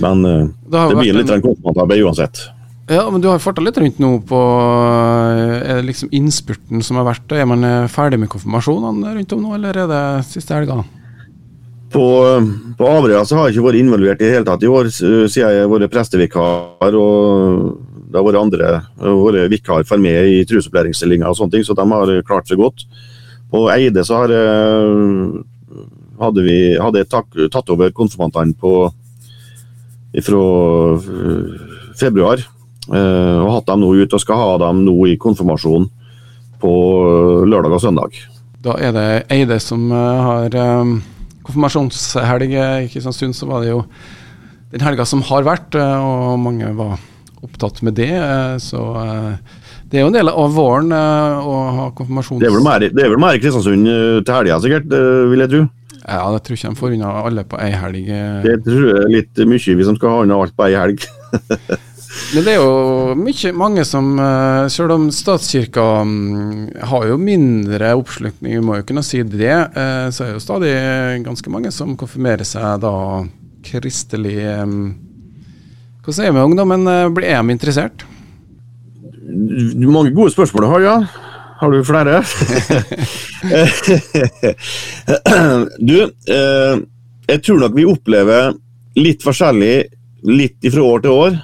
Men 0.00 0.24
uh, 0.24 0.48
det, 0.66 0.86
det 0.92 1.02
blir 1.02 1.20
litt 1.20 1.30
en... 1.32 1.44
konfirmantarbeid 1.44 2.06
uansett. 2.06 2.46
Ja, 2.90 3.04
men 3.06 3.22
Du 3.22 3.28
har 3.30 3.38
farta 3.38 3.62
litt 3.62 3.76
rundt 3.78 4.00
nå 4.02 4.16
på 4.26 4.38
er 4.40 5.76
det 5.78 5.86
liksom 5.86 6.10
innspurten 6.10 6.82
som 6.82 6.98
har 6.98 7.06
vært. 7.06 7.30
Er 7.30 7.46
man 7.46 7.62
ferdig 7.92 8.18
med 8.18 8.32
konfirmasjonene 8.32 9.12
rundt 9.14 9.34
om 9.36 9.44
nå, 9.44 9.52
eller 9.54 9.84
er 9.84 9.92
det 9.92 10.00
siste 10.26 10.56
helga? 10.56 10.80
På, 11.90 12.06
på 12.78 12.86
Averøya 12.86 13.22
har 13.22 13.48
jeg 13.48 13.56
ikke 13.56 13.66
vært 13.66 13.80
involvert 13.80 14.20
i 14.22 14.26
det 14.28 14.34
hele 14.36 14.46
tatt 14.46 14.62
i 14.62 14.70
år, 14.70 14.90
siden 14.94 15.40
jeg 15.40 15.62
har 15.62 15.70
vært 15.70 15.90
prestevikar. 15.90 16.98
og 16.98 17.78
Det 18.06 18.18
har 18.18 18.26
vært 18.26 18.42
andre 18.42 18.72
vært 18.98 19.54
vikar 19.54 19.86
for 19.86 20.02
meg 20.02 20.34
i 20.34 20.44
trusopplæringsstillinger 20.50 21.30
og 21.30 21.38
sånne 21.38 21.56
ting, 21.56 21.66
så 21.66 21.74
de 21.78 21.86
har 21.90 22.14
klart 22.26 22.50
seg 22.50 22.62
godt. 22.62 22.86
På 23.50 23.64
Eide 23.74 24.04
så 24.06 24.22
har 24.22 24.34
hadde 26.20 26.44
vi 26.44 26.58
hadde 26.78 27.02
jeg 27.02 27.50
tatt 27.50 27.72
over 27.72 27.90
konfirmantene 27.96 28.54
fra 30.26 30.46
februar. 32.00 32.42
Eh, 32.90 33.38
og 33.44 33.52
hatt 33.54 33.68
dem 33.68 33.82
nå 33.84 33.92
ut 34.00 34.16
og 34.16 34.22
skal 34.22 34.40
ha 34.40 34.52
dem 34.64 34.82
nå 34.86 34.94
i 35.12 35.18
konfirmasjon 35.20 35.86
på 36.62 36.72
eh, 36.72 37.44
lørdag 37.46 37.76
og 37.76 37.82
søndag. 37.84 38.16
Da 38.64 38.74
er 38.82 38.94
det 38.96 39.06
Eide 39.32 39.60
som 39.62 39.86
eh, 39.94 40.24
har 40.26 40.56
konfirmasjonshelg. 41.46 42.56
I 42.56 42.90
Kristiansund 42.90 43.36
så 43.36 43.48
var 43.50 43.62
det 43.62 43.72
jo 43.74 43.84
den 44.70 44.84
helga 44.86 45.06
som 45.08 45.22
har 45.26 45.46
vært, 45.46 45.74
og 45.74 46.36
mange 46.38 46.68
var 46.78 47.00
opptatt 47.42 47.80
med 47.82 47.96
det. 47.98 48.12
Så 48.62 48.78
det 49.90 49.98
er 49.98 50.04
jo 50.04 50.10
en 50.12 50.14
del 50.14 50.30
av 50.30 50.52
våren 50.54 50.92
å 50.94 51.56
ha 51.74 51.88
konfirmasjons... 51.96 52.38
Det 52.38 52.46
er 52.46 52.54
vel 52.54 52.62
mer, 52.62 52.84
det 52.86 53.02
er 53.02 53.10
vel 53.10 53.22
mer 53.22 53.34
i 53.34 53.42
Kristiansund 53.42 53.88
til 53.88 54.36
helga, 54.36 54.60
sikkert, 54.62 54.94
vil 55.32 55.42
jeg 55.42 55.52
tro? 55.56 55.64
Ja, 56.10 56.24
det 56.34 56.42
tror 56.42 56.58
ikke 56.58 56.72
de 56.72 56.80
får 56.80 56.96
unna 56.96 57.12
alle 57.22 57.44
på 57.46 57.60
ei 57.62 57.70
helg. 57.70 58.08
Det 58.42 58.56
tror 58.66 58.88
jeg 58.88 59.04
er 59.04 59.12
litt 59.14 59.44
mye, 59.46 59.76
vi 59.78 59.86
som 59.86 59.98
skal 59.98 60.16
ha 60.16 60.24
unna 60.24 60.40
alt 60.42 60.56
på 60.58 60.66
ei 60.66 60.74
helg. 60.74 61.06
Men 62.34 62.42
det 62.46 62.54
er 62.56 62.58
jo 62.58 63.14
mye, 63.18 63.52
mange 63.54 63.84
som, 63.86 64.08
eh, 64.18 64.64
selv 64.72 64.96
om 64.96 65.06
statskirka 65.14 65.84
mm, 66.06 66.82
har 66.90 67.06
jo 67.06 67.18
mindre 67.22 67.92
oppslutning, 67.98 68.56
vi 68.56 68.64
må 68.64 68.80
jo 68.80 68.86
kunne 68.88 69.04
si 69.06 69.22
det, 69.22 69.50
eh, 69.50 70.08
så 70.10 70.24
er 70.24 70.32
det 70.32 70.36
jo 70.36 70.42
stadig 70.42 70.72
ganske 71.26 71.54
mange 71.54 71.70
som 71.74 71.94
konfirmerer 71.98 72.46
seg 72.46 72.82
da 72.82 72.94
kristelig 73.66 74.40
Hva 76.00 76.14
sier 76.16 76.32
vi 76.32 76.42
ungdommen? 76.42 76.86
Eh, 76.88 77.06
er 77.30 77.42
de 77.42 77.54
interessert? 77.54 78.06
Mange 79.30 80.10
gode 80.10 80.34
spørsmål 80.34 80.66
du 80.66 80.70
har, 80.72 80.86
ja. 80.86 80.96
Har 81.60 81.70
du 81.70 81.84
flere? 81.84 82.20
du, 85.90 85.96
jeg 87.28 87.42
tror 87.44 87.60
nok 87.60 87.76
vi 87.76 87.84
opplever 87.88 88.54
litt 88.96 89.22
forskjellig 89.24 89.74
litt 90.28 90.70
fra 90.72 90.84
år 90.84 91.04
til 91.04 91.16
år. 91.16 91.38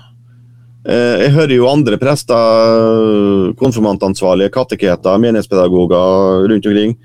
Eh, 0.87 1.25
jeg 1.25 1.35
hører 1.35 1.55
jo 1.57 1.69
andre 1.71 1.99
prester, 1.99 3.53
konfirmantansvarlige, 3.59 4.55
kateketer, 4.55 5.19
menighetspedagoger 5.23 6.47
rundt 6.53 6.69
omkring. 6.71 6.97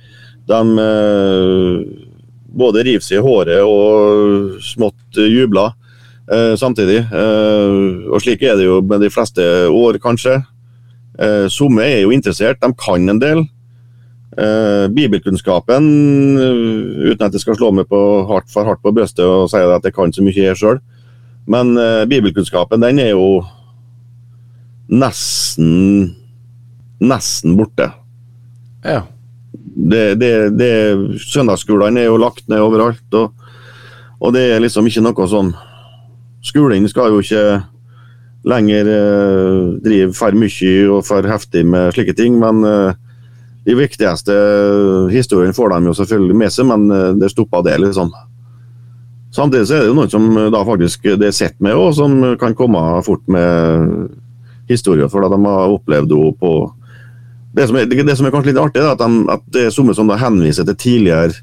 De 0.50 0.62
eh, 0.86 1.76
både 2.62 2.86
river 2.86 3.06
seg 3.06 3.22
i 3.22 3.26
håret 3.26 3.62
og 3.66 4.60
smått 4.66 5.18
jubler 5.18 5.72
eh, 6.30 6.54
samtidig. 6.60 7.04
Og 8.12 8.22
slik 8.22 8.46
er 8.46 8.60
det 8.60 8.68
jo 8.70 8.82
med 8.86 9.02
de 9.02 9.12
fleste 9.14 9.48
år, 9.72 10.02
kanskje. 10.04 10.42
Somme 11.54 11.84
er 11.86 12.00
jo 12.02 12.14
interessert, 12.16 12.58
de 12.64 12.72
kan 12.74 13.10
en 13.12 13.20
del. 13.22 13.44
Bibelkunnskapen, 14.96 15.88
uten 16.40 17.26
at 17.28 17.36
jeg 17.36 17.44
skal 17.44 17.58
slå 17.60 17.70
meg 17.76 17.90
på 17.92 18.00
hardt, 18.30 18.48
for 18.50 18.66
hardt 18.66 18.82
på 18.82 18.94
brystet 18.96 19.28
og 19.28 19.50
si 19.52 19.60
at 19.60 19.86
jeg 19.86 19.94
kan 19.94 20.14
så 20.16 20.24
mye 20.24 20.38
jeg 20.40 20.58
sjøl, 20.58 20.80
men 21.52 21.76
bibelkunnskapen 22.10 22.82
den 22.82 23.04
er 23.04 23.12
jo 23.12 23.44
nesten 24.90 26.16
nesten 27.02 27.58
borte. 27.58 27.92
Ja. 28.84 29.04
Det, 29.76 30.16
det, 30.16 30.32
det, 30.58 30.72
søndagsskolene 31.32 32.04
er 32.04 32.10
jo 32.12 32.20
lagt 32.22 32.48
ned 32.52 32.62
overalt, 32.62 33.06
og, 33.18 33.34
og, 34.20 34.34
det 34.36 34.46
er 34.52 34.64
liksom 34.64 34.88
ikke 34.88 35.04
noe 35.06 35.28
sånn 35.30 35.54
Skolen 36.42 36.88
skal 36.90 37.14
jo 37.14 37.20
ikke 37.22 37.44
lenger 38.48 38.90
eh, 38.90 39.60
drive 39.84 40.16
for 40.18 40.38
mye 40.38 40.74
og 40.90 41.06
for 41.06 41.28
heftig 41.30 41.64
med 41.70 41.94
slike 41.96 42.16
ting, 42.18 42.40
men 42.42 42.66
eh, 42.66 42.98
de 43.68 43.78
viktigste 43.78 44.36
historiene 45.14 45.54
får 45.54 45.76
de 45.76 45.92
jo 45.92 45.96
selvfølgelig 46.00 46.38
med 46.42 46.54
seg, 46.54 46.70
men 46.72 46.88
eh, 46.96 47.12
det 47.22 47.32
stopper 47.34 47.66
det, 47.68 47.78
liksom. 47.84 48.10
Samtidig 49.32 49.68
så 49.70 49.78
er 49.78 49.86
det 49.86 49.92
jo 49.92 49.96
noen 49.96 50.12
som 50.12 50.26
da 50.52 50.64
faktisk 50.68 51.06
det 51.22 51.30
er 51.30 51.36
sett 51.38 51.56
med, 51.64 51.78
og 51.78 51.94
som 51.96 52.18
kan 52.42 52.58
komme 52.58 52.82
fort 53.06 53.24
med 53.32 54.10
historier, 54.68 55.08
for 55.12 55.24
de 55.24 55.40
har 55.46 55.78
opplevd 55.78 56.12
henne 56.12 56.36
på 56.42 56.56
det 57.52 57.68
som, 57.68 57.76
er, 57.76 57.88
det 57.88 58.16
som, 58.16 58.26
er, 58.26 58.32
kanskje 58.32 58.54
litt 58.54 58.62
artig, 58.62 58.80
er 58.80 58.94
at, 58.94 59.02
de, 59.02 59.24
at 59.32 59.42
det 59.52 59.66
er 59.68 59.74
somme 59.76 59.96
som 59.96 60.08
da 60.08 60.16
henviser 60.20 60.64
til 60.68 60.78
tidligere 60.80 61.34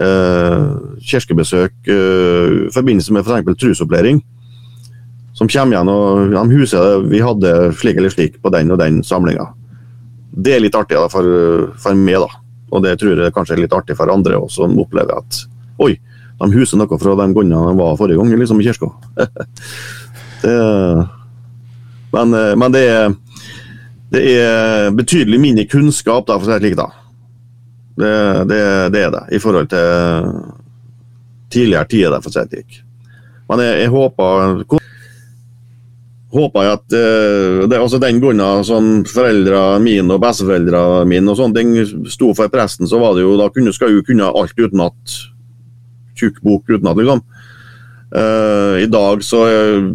eh, 0.00 0.70
kirkebesøk 1.04 1.74
eh, 1.92 2.54
i 2.68 2.70
forbindelse 2.72 3.12
med 3.12 3.28
f.eks. 3.28 3.58
trusopplæring. 3.60 4.22
Som 5.34 5.48
kommer 5.50 5.74
igjen 5.74 5.90
og 5.90 6.30
de 6.30 6.54
huser 6.54 7.02
vi 7.10 7.18
hadde 7.22 7.72
slik 7.80 7.96
eller 7.98 8.12
slik 8.12 8.36
på 8.42 8.52
den 8.54 8.70
og 8.70 8.78
den 8.78 9.02
samlinga. 9.06 9.48
Det 10.34 10.52
er 10.54 10.62
litt 10.62 10.76
artig 10.78 10.96
da, 10.98 11.08
for, 11.10 11.24
for, 11.78 11.94
meg, 11.98 12.18
da. 12.22 12.28
Og 12.74 12.82
det 12.84 12.98
tror 13.00 13.18
jeg 13.18 13.34
kanskje 13.34 13.54
er 13.56 13.62
litt 13.64 13.74
artig 13.74 13.96
for 13.98 14.10
andre 14.10 14.38
òg, 14.38 14.48
som 14.50 14.78
opplever 14.82 15.14
at 15.18 15.30
oi, 15.82 15.92
de 16.38 16.46
huser 16.54 16.78
noe 16.78 16.98
fra 16.98 17.14
de 17.18 17.26
gangene 17.34 17.66
de 17.68 17.74
var 17.78 17.98
forrige 17.98 18.18
gang 18.18 18.38
liksom 18.38 18.60
i 18.62 18.66
kirka. 18.66 18.88
men, 22.14 22.28
men 22.62 22.70
det, 22.74 22.84
er, 22.90 23.14
det, 24.14 24.22
er, 24.34 24.90
betydelig 24.94 25.38
mindre 25.42 25.70
kunnskap, 25.70 26.26
da, 26.30 26.34
for 26.38 26.46
å 26.46 26.48
si 26.50 26.54
det 26.54 26.62
slik. 26.62 26.76
da. 26.78 26.88
Det, 27.94 28.14
det, 28.50 28.60
det, 28.94 29.00
er 29.06 29.10
det, 29.14 29.24
i 29.34 29.42
forhold 29.42 29.68
til 29.70 29.86
tidligere 31.54 31.90
tider, 31.90 32.20
for 32.22 32.30
å 32.30 32.32
si 32.34 32.42
det 32.42 32.50
slik. 32.58 32.70
Men 33.50 33.58
jeg, 33.62 33.74
jeg 33.84 33.90
håper 33.94 34.34
håper 36.34 36.66
jeg 36.66 36.78
at 36.78 36.96
uh, 36.96 37.58
det, 37.70 37.78
altså 37.78 38.00
den 38.02 38.20
grunnen 38.22 38.64
som 38.66 38.90
foreldrene 39.08 39.82
mine 39.84 40.16
og 40.16 40.22
besteforeldrene 40.24 41.06
mine 41.10 41.30
og 41.30 41.38
sånne 41.38 41.60
ting 41.60 42.08
sto 42.10 42.32
for 42.36 42.52
presten, 42.52 42.88
så 42.90 43.00
var 43.02 43.14
det 43.16 43.24
jo, 43.24 43.36
da 43.40 43.50
kunne, 43.54 43.74
skal 43.74 43.94
jo 43.94 44.04
kunne 44.06 44.30
alt 44.30 44.58
utenat. 44.58 45.18
Tjukk 46.18 46.40
bok 46.46 46.70
utenat, 46.70 46.98
liksom. 47.00 47.22
Uh, 48.14 48.82
I 48.82 48.90
dag 48.90 49.22
så 49.26 49.44
uh, 49.46 49.86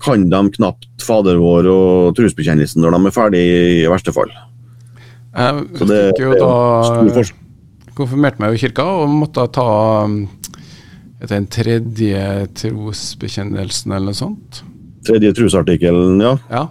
kan 0.00 0.28
de 0.30 0.42
knapt 0.54 0.86
Fader 1.02 1.40
vår 1.40 1.66
og 1.72 2.14
trosbekjennelsen 2.16 2.84
når 2.84 2.94
de 2.94 3.00
er 3.08 3.16
ferdig, 3.16 3.42
i 3.82 3.90
verste 3.90 4.14
fall. 4.14 4.30
Jeg 5.38 5.66
så 5.78 5.88
det, 5.88 6.00
jo 6.18 6.32
da 6.38 7.24
konfirmerte 7.98 8.42
meg 8.42 8.54
i 8.54 8.60
kirka 8.62 8.86
og 9.02 9.10
måtte 9.10 9.44
ta 9.54 9.68
etter 11.18 11.34
den 11.34 11.48
tredje 11.50 12.24
trosbekjennelsen 12.60 13.94
eller 13.94 14.12
noe 14.12 14.18
sånt. 14.18 14.62
Tredje 15.08 15.32
trosartikkelen, 15.38 16.20
ja. 16.22 16.34
ja. 16.52 16.64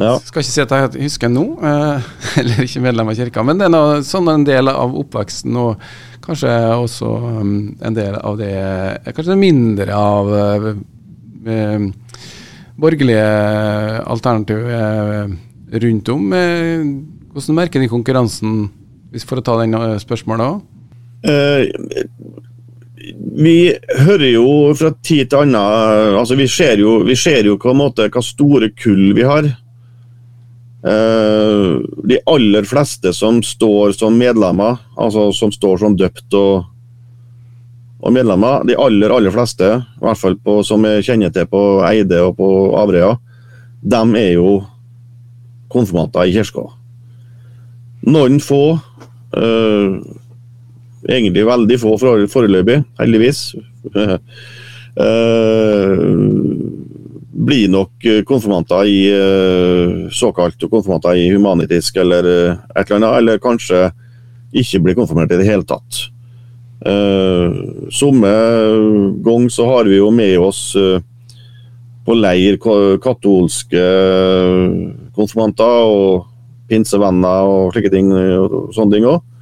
ja. 0.00 0.14
Skal 0.26 0.42
ikke 0.42 0.50
si 0.50 0.64
at 0.64 0.74
jeg 0.74 1.06
husker 1.06 1.30
nå, 1.32 1.44
eh, 1.62 2.08
eller 2.42 2.64
ikke 2.66 2.82
medlem 2.84 3.12
av 3.12 3.18
kirka, 3.20 3.46
men 3.46 3.60
det 3.60 3.68
er 3.68 3.74
noe, 3.74 4.00
sånn 4.06 4.32
en 4.32 4.46
del 4.46 4.72
av 4.72 4.96
oppveksten 5.04 5.60
og 5.60 5.86
kanskje 6.24 6.52
også 6.80 7.10
um, 7.20 7.56
en 7.84 7.96
del 7.96 8.14
av 8.16 8.38
det 8.40 8.54
Kanskje 9.12 9.36
mindre 9.36 9.92
av 9.98 10.30
eh, 10.34 11.80
borgerlige 12.80 13.26
alternativ 14.02 14.70
eh, 14.70 15.34
rundt 15.84 16.08
om. 16.08 16.32
Eh, 16.32 16.86
hvordan 17.34 17.58
merker 17.58 17.82
de 17.82 17.90
konkurransen, 17.90 18.64
for 19.26 19.40
å 19.40 19.44
ta 19.46 19.58
den 19.62 19.76
eh, 19.78 19.96
spørsmålet 20.02 20.54
òg? 20.54 20.62
Vi 23.36 23.74
hører 23.98 24.30
jo 24.30 24.46
fra 24.78 24.92
tid 25.04 25.30
til 25.30 25.44
annen 25.44 26.16
altså 26.18 26.36
Vi 26.38 26.46
ser 26.50 26.80
jo, 26.82 26.98
vi 27.06 27.16
ser 27.18 27.46
jo 27.48 27.58
en 27.58 27.80
måte 27.80 28.08
hva 28.08 28.22
store 28.24 28.70
kull 28.78 29.12
vi 29.16 29.26
har. 29.26 29.48
Uh, 30.84 31.80
de 32.04 32.18
aller 32.28 32.66
fleste 32.68 33.14
som 33.16 33.40
står 33.40 33.94
som 33.96 34.16
medlemmer, 34.20 34.76
altså 35.00 35.30
som 35.32 35.52
står 35.52 35.78
som 35.80 35.96
døpt 35.96 36.36
og, 36.36 36.66
og 38.04 38.12
medlemmer, 38.12 38.66
de 38.68 38.76
aller 38.76 39.14
aller 39.14 39.32
fleste, 39.32 39.70
i 39.80 40.04
hvert 40.04 40.20
fall 40.20 40.36
på, 40.36 40.58
som 40.66 40.84
jeg 40.84 41.06
kjenner 41.06 41.32
til 41.32 41.48
på 41.48 41.62
Eide 41.88 42.20
og 42.26 42.36
på 42.36 42.48
Averøya, 42.76 43.14
de 43.80 44.02
er 44.20 44.34
jo 44.36 44.58
konfirmanter 45.72 46.28
i 46.28 46.36
kirka. 46.36 46.66
Noen 48.04 48.36
få, 48.44 48.76
uh, 48.76 49.96
egentlig 51.08 51.44
veldig 51.46 51.78
få 51.80 51.96
foreløpig, 52.00 52.80
heldigvis, 53.00 53.46
uh, 53.96 54.16
blir 57.44 57.68
nok 57.72 58.06
konfirmanter 58.28 58.88
i 58.88 58.98
uh, 59.10 60.10
såkalt 60.14 60.60
konfirmanter 60.70 61.18
i 61.18 61.28
humanitisk 61.32 61.98
eller 62.02 62.28
uh, 62.28 62.56
et 62.76 62.84
eller 62.86 63.00
annet, 63.00 63.16
eller 63.18 63.42
kanskje 63.42 63.88
ikke 64.54 64.82
blir 64.84 64.98
konfirmert 64.98 65.34
i 65.34 65.40
det 65.40 65.48
hele 65.48 65.66
tatt. 65.66 66.04
Uh, 66.84 67.88
Somme 67.94 68.30
gang 69.24 69.48
så 69.50 69.66
har 69.70 69.90
vi 69.90 69.98
jo 69.98 70.12
med 70.14 70.38
oss 70.38 70.68
uh, 70.78 71.00
på 72.04 72.16
leir 72.18 72.58
katolske 73.00 73.82
konfirmanter 75.16 75.88
og 75.88 76.26
pinsevenner 76.68 77.48
og 77.48 77.72
slike 77.72 77.92
ting. 77.92 78.10
og 78.12 78.74
sånne 78.76 78.92
ting 78.98 79.06
også. 79.08 79.33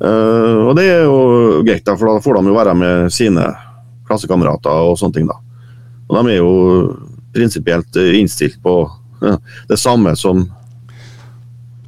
Og 0.00 0.74
det 0.76 0.86
er 0.92 1.06
jo 1.06 1.62
greit, 1.64 1.84
da, 1.86 1.94
for 1.96 2.10
da 2.10 2.20
får 2.20 2.38
de 2.38 2.50
jo 2.50 2.56
være 2.56 2.74
med 2.76 3.12
sine 3.14 3.46
klassekamerater 4.06 4.90
og 4.90 4.98
sånne 5.00 5.16
ting. 5.16 5.30
da. 5.30 5.38
Og 6.06 6.18
de 6.18 6.34
er 6.34 6.40
jo 6.40 6.52
prinsipielt 7.36 7.96
eh, 8.00 8.14
innstilt 8.20 8.60
på 8.62 8.76
det 9.68 9.78
samme 9.80 10.12
som 10.16 10.44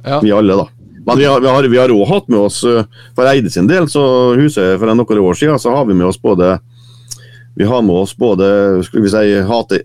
ja. 0.03 0.19
vi 0.21 0.33
alle, 0.33 0.57
da. 0.57 0.67
Men 1.05 1.17
vi 1.17 1.25
har, 1.25 1.41
vi 1.41 1.77
har, 1.77 1.89
også 1.89 2.13
hatt 2.13 2.27
med 2.27 2.39
oss, 2.39 2.63
eh, 2.63 3.05
for 3.15 3.29
Eide 3.29 3.51
sin 3.53 3.69
del, 3.69 3.87
så 3.89 4.03
huset 4.37 4.77
for 4.79 4.91
noen 4.91 5.23
år 5.23 5.37
siden, 5.37 5.61
så 5.61 5.73
har 5.73 5.87
vi 5.87 5.97
med 5.97 6.09
oss 6.09 6.21
både 6.21 6.57
vi 7.59 7.65
har 7.67 7.81
med 7.83 7.95
oss 8.05 8.13
både 8.15 8.45
skal 8.87 9.03
vi 9.03 9.09
si, 9.11 9.31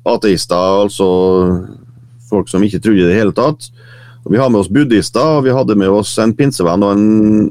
ateister, 0.06 0.82
altså 0.84 1.06
folk 2.28 2.50
som 2.50 2.62
ikke 2.62 2.78
trodde 2.78 3.02
i 3.02 3.08
det 3.08 3.16
hele 3.16 3.34
tatt. 3.34 3.66
Og 4.22 4.30
vi 4.30 4.38
har 4.38 4.50
med 4.52 4.60
oss 4.60 4.70
buddhister, 4.70 5.40
og 5.40 5.48
vi 5.48 5.54
hadde 5.54 5.74
med 5.80 5.90
oss 5.90 6.12
en 6.22 6.36
pinsevenn 6.36 6.84
og 6.86 6.92
en 6.94 7.48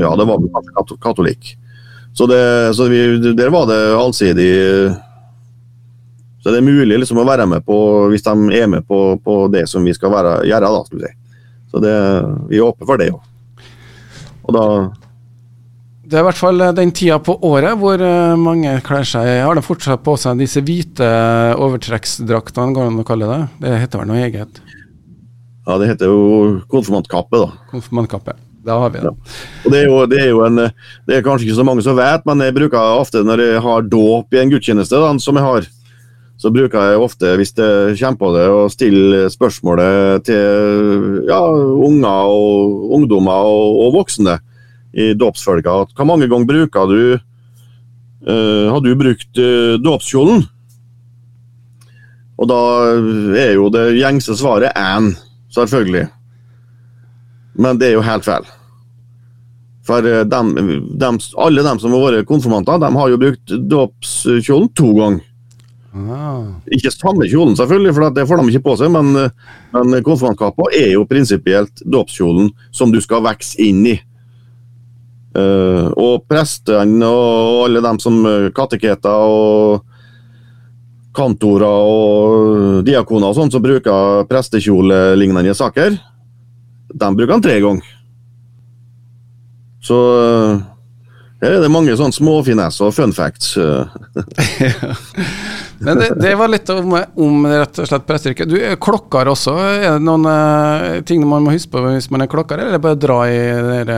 Ja, 0.00 0.14
det 0.16 0.26
var 0.28 0.96
katolikk. 1.02 1.54
Så, 2.16 2.26
det, 2.26 2.40
så 2.74 2.88
vi, 2.90 3.04
der 3.38 3.52
var 3.54 3.68
det 3.70 3.78
allsidig 3.94 4.50
så 6.40 6.48
det 6.48 6.62
er 6.62 6.64
mulig 6.64 6.96
liksom 7.02 7.20
å 7.20 7.26
være 7.28 7.44
med 7.48 7.64
på, 7.66 7.76
hvis 8.08 8.24
de 8.24 8.32
er 8.56 8.68
med 8.72 8.86
på, 8.88 9.18
på 9.20 9.42
det 9.52 9.66
som 9.68 9.84
vi 9.84 9.92
skal 9.92 10.12
være, 10.14 10.38
gjøre. 10.48 10.70
da, 10.72 10.84
skal 10.86 11.00
vi 11.00 11.04
si. 11.04 11.36
Så 11.70 11.82
det, 11.84 11.92
vi 12.48 12.56
er 12.58 12.64
åpne 12.64 12.88
for 12.88 13.00
det 13.00 13.10
òg. 13.12 13.20
Og 14.48 14.56
da 14.56 14.64
det 16.10 16.18
er 16.18 16.24
i 16.24 16.26
hvert 16.26 16.40
fall 16.40 16.64
den 16.74 16.90
tida 16.90 17.20
på 17.22 17.36
året 17.46 17.76
hvor 17.78 18.00
eh, 18.02 18.32
mange 18.34 18.72
kler 18.82 19.04
seg 19.06 19.28
Har 19.46 19.54
de 19.54 19.62
fortsatt 19.62 20.00
på 20.02 20.16
seg 20.18 20.40
disse 20.40 20.58
hvite 20.66 21.06
overtrekksdraktene, 21.54 22.74
går 22.74 22.88
det 22.88 22.90
an 22.90 23.02
å 23.04 23.06
kalle 23.06 23.28
det? 23.30 23.38
Det 23.62 23.76
heter 23.84 24.02
vel 24.02 24.10
noe 24.10 24.24
eget? 24.24 24.58
Ja, 25.68 25.76
det 25.78 25.92
heter 25.92 26.10
jo 26.10 26.24
konfirmantkappe, 26.72 27.44
da. 27.44 27.52
Konfirmantkappe. 27.70 28.34
Da 28.64 28.76
har 28.82 28.90
vi 28.92 29.00
det. 29.00 29.08
Ja. 29.08 29.70
Det 29.72 29.78
er 29.78 29.86
jo 29.88 30.00
det 30.10 30.20
er 30.20 30.30
jo 30.30 30.40
en 30.44 30.56
Det 30.60 31.16
er 31.16 31.24
kanskje 31.24 31.48
ikke 31.48 31.60
så 31.60 31.66
mange 31.66 31.84
som 31.84 31.96
vet, 31.96 32.24
men 32.28 32.44
jeg 32.44 32.56
bruker 32.56 33.00
ofte 33.00 33.22
når 33.24 33.44
jeg 33.46 33.62
har 33.64 33.86
dåp 33.88 34.34
i 34.34 34.42
en 34.42 34.52
gudstjeneste, 34.52 35.00
da, 35.00 35.12
som 35.18 35.38
jeg 35.38 35.46
har, 35.46 35.68
så 36.40 36.52
bruker 36.52 36.92
jeg 36.92 37.00
ofte, 37.00 37.34
hvis 37.36 37.52
det 37.56 37.70
kommer 38.00 38.20
på 38.20 38.30
det, 38.36 38.44
å 38.48 38.68
stille 38.72 39.24
spørsmålet 39.32 40.24
til 40.28 41.26
ja, 41.28 41.40
unger 41.88 42.32
og 42.32 42.94
ungdommer 42.96 43.48
og, 43.48 43.80
og 43.86 43.98
voksne 43.98 44.38
i 44.96 45.12
dåpsfølga. 45.14 45.74
Hvor 45.96 46.08
mange 46.08 46.28
ganger 46.30 46.48
bruker 46.48 46.88
du 46.90 47.02
uh, 47.16 48.64
Har 48.72 48.80
du 48.84 48.94
brukt 48.98 49.40
uh, 49.40 49.76
dåpskjolen? 49.80 50.46
Og 52.40 52.48
da 52.48 52.62
er 53.36 53.52
jo 53.58 53.68
det 53.72 53.98
gjengse 53.98 54.32
svaret 54.40 54.72
én, 54.72 55.12
selvfølgelig. 55.52 56.08
Men 57.60 57.80
det 57.80 57.90
er 57.90 57.98
jo 57.98 58.06
helt 58.06 58.26
feil. 58.26 58.48
For 59.86 60.06
eh, 60.06 60.24
dem, 60.28 60.54
dem, 61.00 61.18
alle 61.40 61.64
dem 61.66 61.80
som 61.82 61.96
har 61.96 62.06
vært 62.06 62.28
konfirmanter, 62.28 62.80
de 62.80 62.92
har 62.96 63.10
jo 63.12 63.20
brukt 63.20 63.56
dåpskjolen 63.72 64.70
to 64.76 64.92
ganger. 64.98 65.26
Ah. 65.90 66.44
Ikke 66.70 66.92
samme 66.94 67.26
kjolen, 67.26 67.56
selvfølgelig, 67.58 67.94
for 67.96 68.14
det 68.14 68.26
får 68.30 68.38
de 68.38 68.52
ikke 68.52 68.66
på 68.68 68.76
seg, 68.78 68.92
men, 68.94 69.10
men 69.74 70.04
konfirmantkappa 70.06 70.68
er 70.78 70.92
jo 70.94 71.08
prinsipielt 71.10 71.82
dåpskjolen 71.82 72.52
som 72.70 72.94
du 72.94 73.00
skal 73.02 73.24
vokse 73.26 73.58
inn 73.64 73.82
i. 73.90 73.96
Uh, 75.30 75.86
og 75.94 76.24
prestene 76.26 77.06
og 77.06 77.60
alle 77.68 77.82
dem 77.84 78.00
som 78.02 78.16
kateketer 78.54 79.30
og 79.30 79.84
kantorer 81.14 81.90
og 81.90 82.80
diakoner 82.86 83.30
og 83.30 83.36
sånt 83.38 83.54
som 83.54 83.62
bruker 83.62 84.24
prestekjolelignende 84.30 85.54
saker, 85.58 85.98
de 86.94 87.14
bruker 87.16 87.34
han 87.36 87.44
tre 87.44 87.56
ganger. 87.62 87.96
Så 89.80 89.96
det 91.40 91.48
her 91.48 91.56
er 91.56 91.62
det 91.64 91.72
mange 91.72 91.94
sånne 91.96 92.12
småfinesser 92.12 92.90
og 92.90 92.92
fun 92.92 93.14
facts. 93.16 93.54
Men 95.80 95.96
det, 95.96 96.10
det, 96.20 96.34
var 96.36 96.50
litt 96.52 96.68
om, 96.68 96.92
om 96.92 97.46
rett 97.48 97.78
og 97.80 97.88
slett 97.88 98.04
presteyrket. 98.04 98.50
Du 98.50 98.58
er 98.60 98.76
klokker 98.76 99.30
også. 99.32 99.54
Er 99.56 99.96
det 99.96 100.04
noen 100.04 100.28
uh, 100.28 101.00
ting 101.08 101.24
man 101.24 101.46
må 101.46 101.54
huske 101.54 101.72
på 101.72 101.80
hvis 101.86 102.10
man 102.12 102.26
er 102.26 102.28
klokker, 102.28 102.60
eller 102.60 102.74
er 102.74 102.76
det 102.76 102.84
bare 102.84 102.98
å 102.98 103.00
dra 103.00 103.16
i 103.32 103.38
dere, 103.70 103.96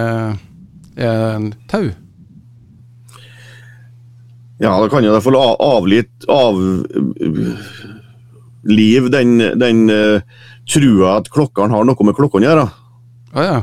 uh, 1.02 1.48
tau? 1.72 1.88
Ja, 4.62 4.76
da 4.78 4.86
kan 4.86 5.02
jo 5.02 5.16
i 5.16 5.24
få 5.24 5.34
avlitt 5.34 6.28
av 6.30 6.62
liv 8.70 9.10
den, 9.10 9.34
den 9.58 9.82
uh, 9.90 10.22
trua 10.70 11.16
at 11.18 11.32
klokkeren 11.34 11.74
har 11.74 11.82
noe 11.88 12.06
med 12.06 12.14
klokkene 12.14 12.46
å 12.46 12.52
gjøre. 12.52 12.68
Ah, 13.32 13.44
ja. 13.44 13.58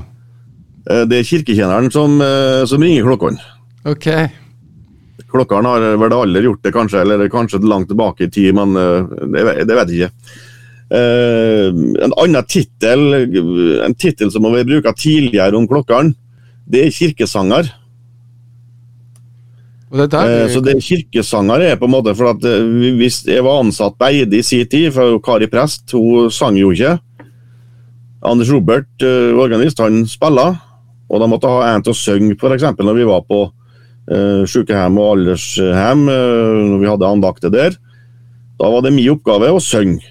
Uh, 0.90 1.06
det 1.10 1.20
er 1.20 1.28
kirketjeneren 1.28 1.92
som, 1.94 2.18
uh, 2.22 2.66
som 2.70 2.82
ringer 2.82 3.06
klokkene. 3.06 3.42
Ok. 3.90 4.08
Klokkene 5.30 5.74
har 5.76 5.98
vel 6.02 6.16
aldri 6.16 6.48
gjort 6.48 6.64
det, 6.66 6.74
kanskje, 6.74 7.04
eller 7.04 7.30
kanskje 7.30 7.62
langt 7.62 7.92
tilbake 7.92 8.26
i 8.26 8.32
tid, 8.34 8.50
men 8.58 8.74
eh, 8.74 9.12
det, 9.30 9.44
det 9.70 9.76
vet 9.78 9.92
jeg 9.94 10.08
ikke. 10.08 10.38
En 10.90 12.16
annen 12.18 12.48
tittel, 12.50 13.04
en 13.86 13.94
tittel 13.94 14.32
som 14.34 14.48
vi 14.50 14.64
bruker 14.66 14.96
tidligere 14.98 15.54
om 15.60 15.68
klokkene, 15.70 16.16
det 16.66 16.82
er 16.88 16.96
kirkesanger. 16.96 17.70
Uh, 19.94 20.50
så 20.50 20.64
det 20.66 20.80
er 20.80 20.82
kirkesanger 20.88 21.68
er 21.68 21.78
på 21.78 21.86
en 21.86 21.94
måte 21.94 22.16
for 22.18 22.30
at 22.30 22.44
Hvis 22.98 23.24
jeg 23.26 23.42
var 23.46 23.62
ansatt 23.62 23.96
på 23.98 24.10
Eide 24.10 24.42
i 24.42 24.46
sin 24.46 24.66
tid, 24.70 24.90
for 24.98 25.22
Kari 25.22 25.50
Prest 25.50 25.94
hun 25.94 26.34
sang 26.34 26.58
jo 26.58 26.74
ikke. 26.74 26.98
Anders 28.26 28.52
Robert, 28.52 28.90
uh, 29.04 29.38
organist, 29.40 29.80
han 29.80 30.04
spiller. 30.10 30.58
Og 31.10 31.22
de 31.22 31.30
måtte 31.32 31.50
ha 31.50 31.72
en 31.72 31.84
til 31.86 31.96
å 31.96 31.98
synge, 31.98 32.36
f.eks. 32.38 32.68
når 32.78 32.98
vi 32.98 33.08
var 33.08 33.24
på 33.26 33.46
uh, 33.48 34.44
sykehjem 34.50 35.00
og 35.00 35.14
aldershjem, 35.16 36.06
uh, 36.12 36.60
når 36.74 36.84
vi 36.84 36.92
hadde 36.92 37.10
andakter 37.10 37.54
der. 37.54 37.78
Da 38.60 38.70
var 38.70 38.84
det 38.84 38.94
min 38.94 39.10
oppgave 39.16 39.52
å 39.56 39.64
synge. 39.64 40.04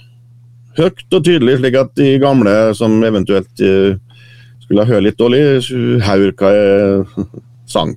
Høyt 0.79 1.07
og 1.11 1.25
tydelig, 1.27 1.59
slik 1.59 1.77
at 1.79 1.95
de 1.99 2.17
gamle 2.23 2.57
som 2.79 2.97
eventuelt 3.07 3.63
uh, 3.63 3.95
skulle 4.65 4.89
høre 4.89 5.07
litt 5.07 5.21
dårlig, 5.21 5.43
hører 6.05 6.35
hva 6.39 6.53
jeg 6.55 7.29
sang. 7.69 7.95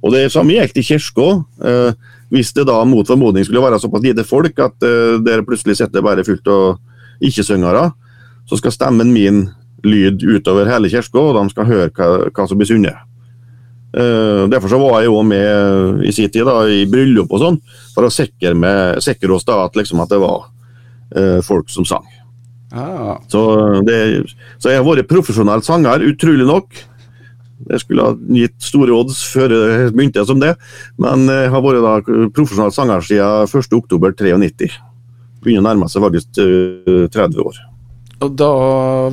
Og 0.00 0.14
det 0.14 0.30
samme 0.32 0.54
gjaldt 0.54 0.78
i 0.80 0.84
kirka. 0.86 1.26
Hvis 2.30 2.52
det 2.54 2.64
da 2.68 2.78
mot 2.86 3.06
formodning 3.06 3.44
skulle 3.44 3.62
være 3.62 3.80
såpass 3.82 4.04
lite 4.04 4.24
folk 4.26 4.58
at 4.62 4.86
uh, 4.86 5.18
der 5.24 5.42
plutselig 5.46 5.80
sitter 5.80 6.04
bare 6.04 6.24
fullt 6.26 6.46
av 6.50 6.78
ikke-syngere, 7.26 7.88
så 8.50 8.58
skal 8.58 8.74
stemmen 8.74 9.12
min 9.14 9.44
lyd 9.86 10.24
utover 10.26 10.68
hele 10.68 10.90
kirka, 10.90 11.22
og 11.22 11.36
de 11.38 11.46
skal 11.52 11.68
høre 11.68 11.92
hva, 11.94 12.08
hva 12.34 12.46
som 12.50 12.58
blir 12.58 12.68
sunnet. 12.68 13.06
Uh, 13.90 14.46
derfor 14.50 14.70
så 14.70 14.78
var 14.78 15.00
jeg 15.00 15.10
jo 15.10 15.22
med 15.26 16.04
i 16.06 16.12
sin 16.14 16.30
tid 16.30 16.46
da, 16.46 16.60
i 16.70 16.84
bryllup 16.86 17.32
og 17.34 17.42
sånn, 17.42 17.56
for 17.94 18.06
å 18.06 18.12
sikre, 18.14 18.52
med, 18.54 19.00
sikre 19.02 19.34
oss 19.34 19.46
da 19.46 19.64
at, 19.64 19.78
liksom, 19.78 20.02
at 20.02 20.12
det 20.12 20.20
var 20.22 20.44
uh, 21.16 21.40
folk 21.46 21.70
som 21.72 21.86
sang. 21.88 22.06
Ah. 22.70 23.16
Så, 23.30 23.40
det, 23.86 23.96
så, 24.58 24.70
jeg 24.70 24.78
har 24.78 24.86
vært 24.86 25.10
profesjonell 25.10 25.64
sanger, 25.66 26.06
utrolig 26.06 26.46
nok. 26.46 26.84
Jeg 27.70 27.82
skulle 27.82 28.06
ha 28.06 28.14
gitt 28.34 28.54
store 28.62 28.94
odds 28.94 29.24
før 29.32 29.52
jeg 29.52 29.90
begynte 29.92 30.22
som 30.24 30.38
det, 30.40 30.54
men 31.02 31.26
jeg 31.28 31.50
har 31.52 31.64
vært 31.64 31.82
da 31.84 32.20
profesjonell 32.30 32.72
sanger 32.74 33.04
siden 33.04 33.50
1.10.93. 33.50 34.70
Begynner 35.42 35.64
å 35.64 35.68
nærme 35.70 35.90
seg 35.90 36.06
faktisk 36.06 36.40
uh, 36.42 37.04
eh, 37.06 37.10
30 37.10 37.42
år. 37.42 37.60
Og 38.20 38.34
da 38.36 38.50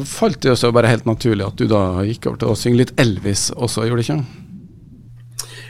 falt 0.08 0.41
det 0.43 0.52
jo 0.52 0.58
så 0.60 0.74
bare 0.76 0.91
helt 0.91 1.08
naturlig 1.08 1.46
at 1.46 1.60
du 1.60 1.70
da 1.72 2.04
gikk 2.08 2.28
over 2.28 2.41
til 2.41 2.52
å 2.52 2.58
synge 2.60 2.82
litt 2.82 2.93
Elvis 3.00 3.48
også, 3.56 3.86
gjorde 3.88 4.04
det 4.04 4.08
ikke? 4.08 4.20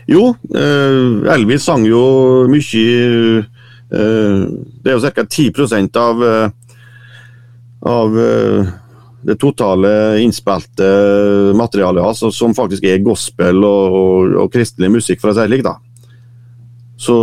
Jo, 0.07 0.23
eh, 0.55 1.33
Elvis 1.35 1.67
sang 1.67 1.83
jo 1.85 2.01
mye 2.49 2.83
eh, 3.43 4.41
Det 4.81 4.89
er 4.89 4.95
jo 4.95 5.11
ca. 5.13 5.25
10 5.27 5.99
av, 5.99 6.23
av 7.93 8.19
det 9.27 9.35
totale 9.41 9.91
innspilte 10.23 10.87
materialet 11.57 12.05
altså, 12.05 12.31
som 12.31 12.55
faktisk 12.55 12.85
er 12.87 13.03
gospel 13.03 13.59
og, 13.65 13.97
og, 13.99 14.35
og 14.43 14.53
kristelig 14.53 14.91
musikk, 14.93 15.21
for 15.21 15.33
å 15.33 15.35
si 15.35 15.43
det 15.43 15.49
slik. 15.51 15.65
da. 15.67 15.75
Så, 16.97 17.15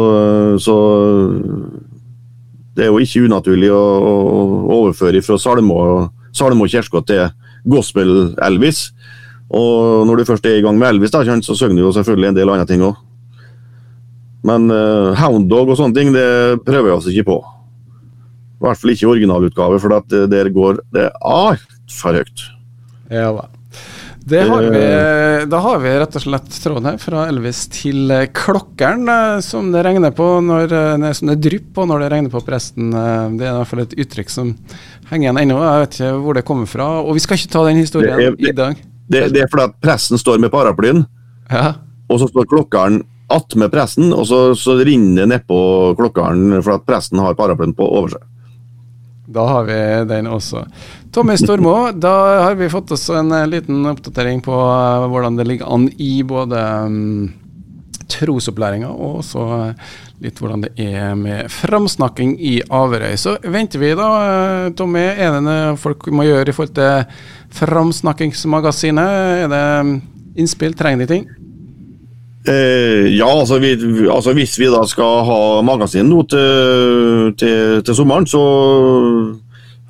så, 0.63 0.75
det 2.75 2.87
er 2.87 2.91
jo 2.91 3.01
ikke 3.03 3.25
unaturlig 3.29 3.71
å, 3.73 3.81
å 3.81 4.79
overføre 4.81 5.23
fra 5.25 5.39
Salmo, 5.41 5.79
Salmo 6.35 6.67
kirke 6.71 7.03
til 7.07 7.29
gospel-Elvis. 7.71 8.89
Og 9.55 10.05
når 10.09 10.21
du 10.21 10.29
først 10.29 10.47
er 10.49 10.59
i 10.59 10.65
gang 10.65 10.79
med 10.81 10.95
Elvis, 10.95 11.13
da, 11.15 11.23
så 11.23 11.57
synger 11.57 11.79
du 11.79 11.85
jo 11.85 11.95
selvfølgelig 11.95 12.33
en 12.33 12.39
del 12.39 12.51
andre 12.53 12.69
ting 12.69 12.85
òg. 12.85 12.99
Men 14.45 14.69
uh, 14.69 15.15
Hound 15.17 15.49
Dog 15.49 15.71
og 15.73 15.79
sånne 15.81 15.97
ting, 15.97 16.11
det 16.13 16.61
prøver 16.67 16.91
jeg 16.91 16.99
oss 16.99 17.11
ikke 17.13 17.29
på. 17.31 17.39
I 18.59 18.67
hvert 18.67 18.81
fall 18.81 18.93
ikke 18.93 19.11
originalutgave, 19.13 19.81
for 19.81 19.97
at 19.97 20.17
der 20.33 20.51
går 20.53 20.83
det 20.97 21.09
altfor 21.21 22.21
høyt. 22.21 22.49
Ja 23.13 23.31
da. 23.37 23.54
Har 24.31 24.63
vi, 24.73 24.85
da 25.53 25.59
har 25.61 25.81
vi 25.83 25.91
rett 26.01 26.15
og 26.17 26.23
slett 26.25 26.55
tråden 26.63 26.87
her, 26.89 26.97
fra 27.03 27.27
Elvis 27.29 27.67
til 27.75 28.09
klokkeren, 28.33 29.05
eh, 29.11 29.41
som 29.45 29.69
det 29.75 29.83
regner 29.85 30.15
på 30.17 30.29
når 30.41 30.73
som 31.19 31.29
det 31.29 31.43
drypper 31.45 31.75
på 31.77 31.87
når 31.91 32.05
det 32.05 32.11
regner 32.15 32.33
på 32.33 32.41
presten. 32.47 32.89
Eh, 32.89 33.27
det 33.37 33.45
er 33.45 33.53
i 33.53 33.59
hvert 33.59 33.71
fall 33.71 33.85
et 33.85 33.97
uttrykk 34.01 34.33
som 34.33 34.55
henger 35.11 35.27
igjen 35.27 35.43
ennå. 35.43 35.61
Jeg 35.61 35.85
vet 35.85 35.99
ikke 35.99 36.13
hvor 36.25 36.39
det 36.39 36.47
kommer 36.49 36.71
fra. 36.71 36.89
Og 37.05 37.19
vi 37.19 37.25
skal 37.25 37.41
ikke 37.41 37.53
ta 37.53 37.65
den 37.69 37.83
historien 37.83 38.17
det 38.17 38.29
er, 38.31 38.37
det, 38.39 38.49
i 38.49 38.57
dag. 38.57 38.85
Det, 39.05 39.25
det, 39.35 39.43
er 39.45 39.51
fordi 39.53 39.69
at 39.69 39.81
presten 39.85 40.21
står 40.21 40.41
med 40.41 40.53
paraplyen, 40.55 41.05
ja. 41.51 41.75
og 42.09 42.23
så 42.23 42.31
står 42.31 42.49
klokkeren 42.49 43.03
attmed 43.35 43.73
presten, 43.73 44.13
og 44.17 44.25
så, 44.29 44.41
så 44.57 44.79
rinner 44.85 45.25
det 45.25 45.31
nedpå 45.35 45.59
klokkeren 45.99 46.63
fordi 46.63 46.79
at 46.79 46.87
presten 46.89 47.21
har 47.21 47.37
paraplyen 47.37 47.77
på 47.77 47.85
over 47.99 48.17
seg. 48.17 48.25
Da 49.35 49.45
har 49.49 49.65
vi 49.67 49.77
den 50.07 50.29
også. 50.31 50.63
Tommy 51.15 51.35
Stormo, 51.39 51.91
da 51.93 52.15
har 52.45 52.55
vi 52.55 52.71
fått 52.71 52.93
oss 52.95 53.09
en 53.11 53.33
eh, 53.35 53.47
liten 53.51 53.87
oppdatering 53.91 54.43
på 54.45 54.55
uh, 54.55 55.07
hvordan 55.11 55.39
det 55.39 55.47
ligger 55.49 55.73
an 55.75 55.89
i 55.99 56.23
både 56.27 56.61
um, 56.87 57.33
trosopplæringa 58.11 58.93
og 58.93 59.21
også 59.25 59.45
uh, 59.51 59.93
litt 60.23 60.39
hvordan 60.39 60.63
det 60.67 60.73
er 60.79 61.19
med 61.19 61.51
framsnakking 61.51 62.37
i 62.39 62.57
Averøy. 62.71 63.17
Så 63.19 63.37
venter 63.43 63.83
vi 63.83 63.91
da, 63.99 64.11
Tommy. 64.79 65.03
Er 65.03 65.35
det 65.35 65.45
noe 65.47 65.77
folk 65.83 66.07
må 66.15 66.29
gjøre 66.29 66.51
i 66.51 66.55
forhold 66.55 66.77
til 66.79 67.25
Framsnakkingsmagasinet? 67.59 69.25
Er 69.45 69.51
det 69.51 69.65
um, 69.83 69.97
innspill? 70.39 70.79
Trenger 70.79 71.03
de 71.03 71.11
ting? 71.11 71.27
Eh, 72.45 73.15
ja, 73.17 73.29
altså, 73.31 73.59
vi, 73.63 73.73
altså, 74.09 74.35
hvis 74.37 74.59
vi 74.61 74.69
da 74.73 74.83
skal 74.89 75.25
ha 75.29 75.39
magasin 75.65 76.11
nå 76.11 76.27
til, 76.29 77.33
til, 77.41 77.81
til, 77.87 77.97
sommeren, 77.97 78.29
så 78.29 78.43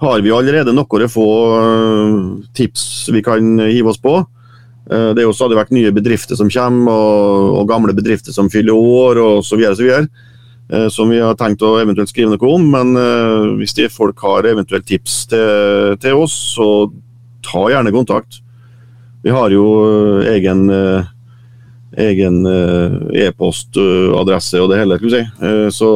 har 0.05 0.23
vi 0.23 0.35
allerede 0.35 0.75
noen 0.75 1.09
få 1.11 1.27
uh, 1.55 2.15
tips 2.55 3.11
vi 3.15 3.23
kan 3.27 3.59
hive 3.59 3.91
oss 3.91 3.99
på. 4.03 4.21
Eh, 4.91 5.11
det 5.17 5.23
er 5.23 5.29
jo 5.29 5.35
stadig 5.37 5.57
vært 5.57 5.73
nye 5.75 5.93
bedrifter 5.95 6.37
som 6.39 6.51
kommer, 6.53 6.93
og, 6.93 7.59
og 7.61 7.69
gamle 7.71 7.95
bedrifter 7.97 8.35
som 8.37 8.51
fyller 8.53 8.77
år 8.77 9.21
osv. 9.23 9.65
Eh, 9.65 10.89
som 10.93 11.13
vi 11.13 11.21
har 11.21 11.37
tenkt 11.41 11.65
å 11.65 11.77
eventuelt 11.81 12.13
skrive 12.13 12.35
noe 12.35 12.53
om. 12.53 12.69
Men 12.75 12.95
eh, 13.01 13.55
hvis 13.61 13.77
de 13.79 13.89
folk 13.93 14.21
har 14.25 14.49
eventuelt 14.51 14.87
tips 14.89 15.25
til, 15.33 15.97
til 16.05 16.25
oss, 16.25 16.37
så 16.57 16.69
ta 17.45 17.67
gjerne 17.73 17.95
kontakt. 17.95 18.41
Vi 19.25 19.33
har 19.33 19.53
jo 19.53 19.65
egen 20.29 20.67
uh, 20.69 21.07
egen 21.97 22.47
eh, 22.47 23.27
e-postadresse 23.27 24.61
og 24.63 24.71
det 24.73 24.81
hele. 24.81 24.99
Skal 24.99 25.09
vi 25.09 25.15
si. 25.15 25.25
Eh, 25.47 25.69
så 25.75 25.91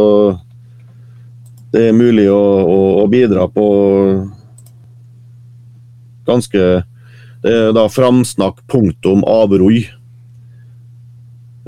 det 1.72 1.88
er 1.88 1.96
mulig 1.96 2.28
å, 2.32 2.42
å, 2.64 2.78
å 3.02 3.06
bidra 3.12 3.44
på 3.52 3.64
ganske 6.28 6.62
Det 7.38 7.52
er 7.54 7.68
da 7.76 7.84
framsnakk.avroi. 7.88 9.82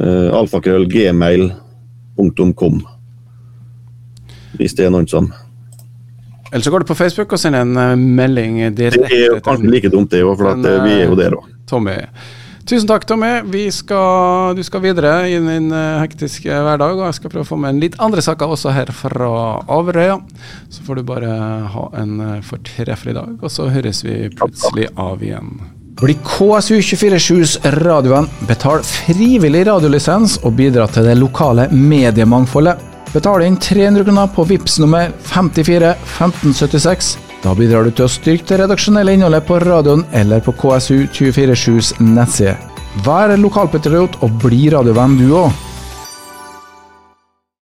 Eh, 0.00 0.28
alfakrøll 0.34 0.88
gmail.com. 0.90 2.80
Hvis 4.58 4.74
det 4.74 4.88
er 4.88 4.90
noen 4.92 5.06
som 5.08 5.30
Eller 6.50 6.64
så 6.64 6.72
går 6.74 6.82
du 6.82 6.88
på 6.90 6.98
Facebook 6.98 7.32
og 7.36 7.38
sender 7.38 7.62
en 7.62 8.04
melding 8.18 8.58
direkte. 8.74 9.06
Det 9.06 9.20
er 9.28 9.44
kanskje 9.44 9.70
like 9.70 9.92
dumt, 9.92 10.10
det 10.10 10.24
òg, 10.26 10.34
for 10.40 10.58
vi 10.58 10.96
er 10.96 11.06
jo 11.06 11.18
der 11.20 11.38
òg. 11.38 11.46
Tommy. 11.70 11.94
Tusen 12.68 12.88
takk, 12.88 13.06
Tommy. 13.08 13.40
Skal, 13.72 14.54
du 14.56 14.62
skal 14.66 14.82
videre 14.84 15.14
i 15.30 15.38
din 15.40 15.70
uh, 15.72 16.00
hektiske 16.02 16.50
hverdag. 16.50 16.98
Og 16.98 17.06
jeg 17.08 17.18
skal 17.18 17.32
prøve 17.32 17.46
å 17.46 17.50
få 17.50 17.58
med 17.60 17.74
en 17.74 17.82
litt 17.82 17.98
andre 18.02 18.22
saker 18.24 18.52
også 18.54 18.74
her 18.76 18.92
fra 18.94 19.30
Averøya. 19.70 20.20
Så 20.70 20.84
får 20.86 21.00
du 21.00 21.08
bare 21.08 21.30
ha 21.74 21.86
en 22.00 22.16
uh, 22.20 22.36
fortreffelig 22.46 23.16
dag, 23.16 23.36
og 23.40 23.52
så 23.52 23.70
høres 23.72 24.04
vi 24.06 24.22
plutselig 24.36 24.90
av 25.00 25.24
igjen. 25.24 25.54
Bli 26.00 26.14
KSU247s 26.24 27.58
radioen. 27.80 28.28
Betal 28.48 28.84
frivillig 28.86 29.66
radiolisens 29.68 30.38
og 30.44 30.54
bidra 30.60 30.86
til 30.88 31.10
det 31.10 31.18
lokale 31.18 31.66
mediemangfoldet. 31.74 32.86
Betal 33.10 33.42
inn 33.42 33.58
300 33.58 34.06
kroner 34.06 34.30
på 34.30 34.46
VIPS 34.46 34.78
nummer 34.84 35.10
54 35.32 35.96
1576 35.96 37.29
da 37.40 37.54
bidrar 37.56 37.86
du 37.86 37.94
til 37.94 38.04
å 38.04 38.12
styrke 38.12 38.48
det 38.50 38.60
redaksjonelle 38.60 39.14
innholdet 39.16 39.46
på 39.48 39.60
radioen 39.62 40.04
eller 40.16 40.42
på 40.44 40.52
KSU247s 40.60 41.94
nettside. 42.04 42.58
Vær 43.06 43.32
lokalpatriot 43.38 44.20
og 44.26 44.38
bli 44.42 44.68
radiovenn 44.74 45.16
du 45.20 45.30
òg. 45.38 45.69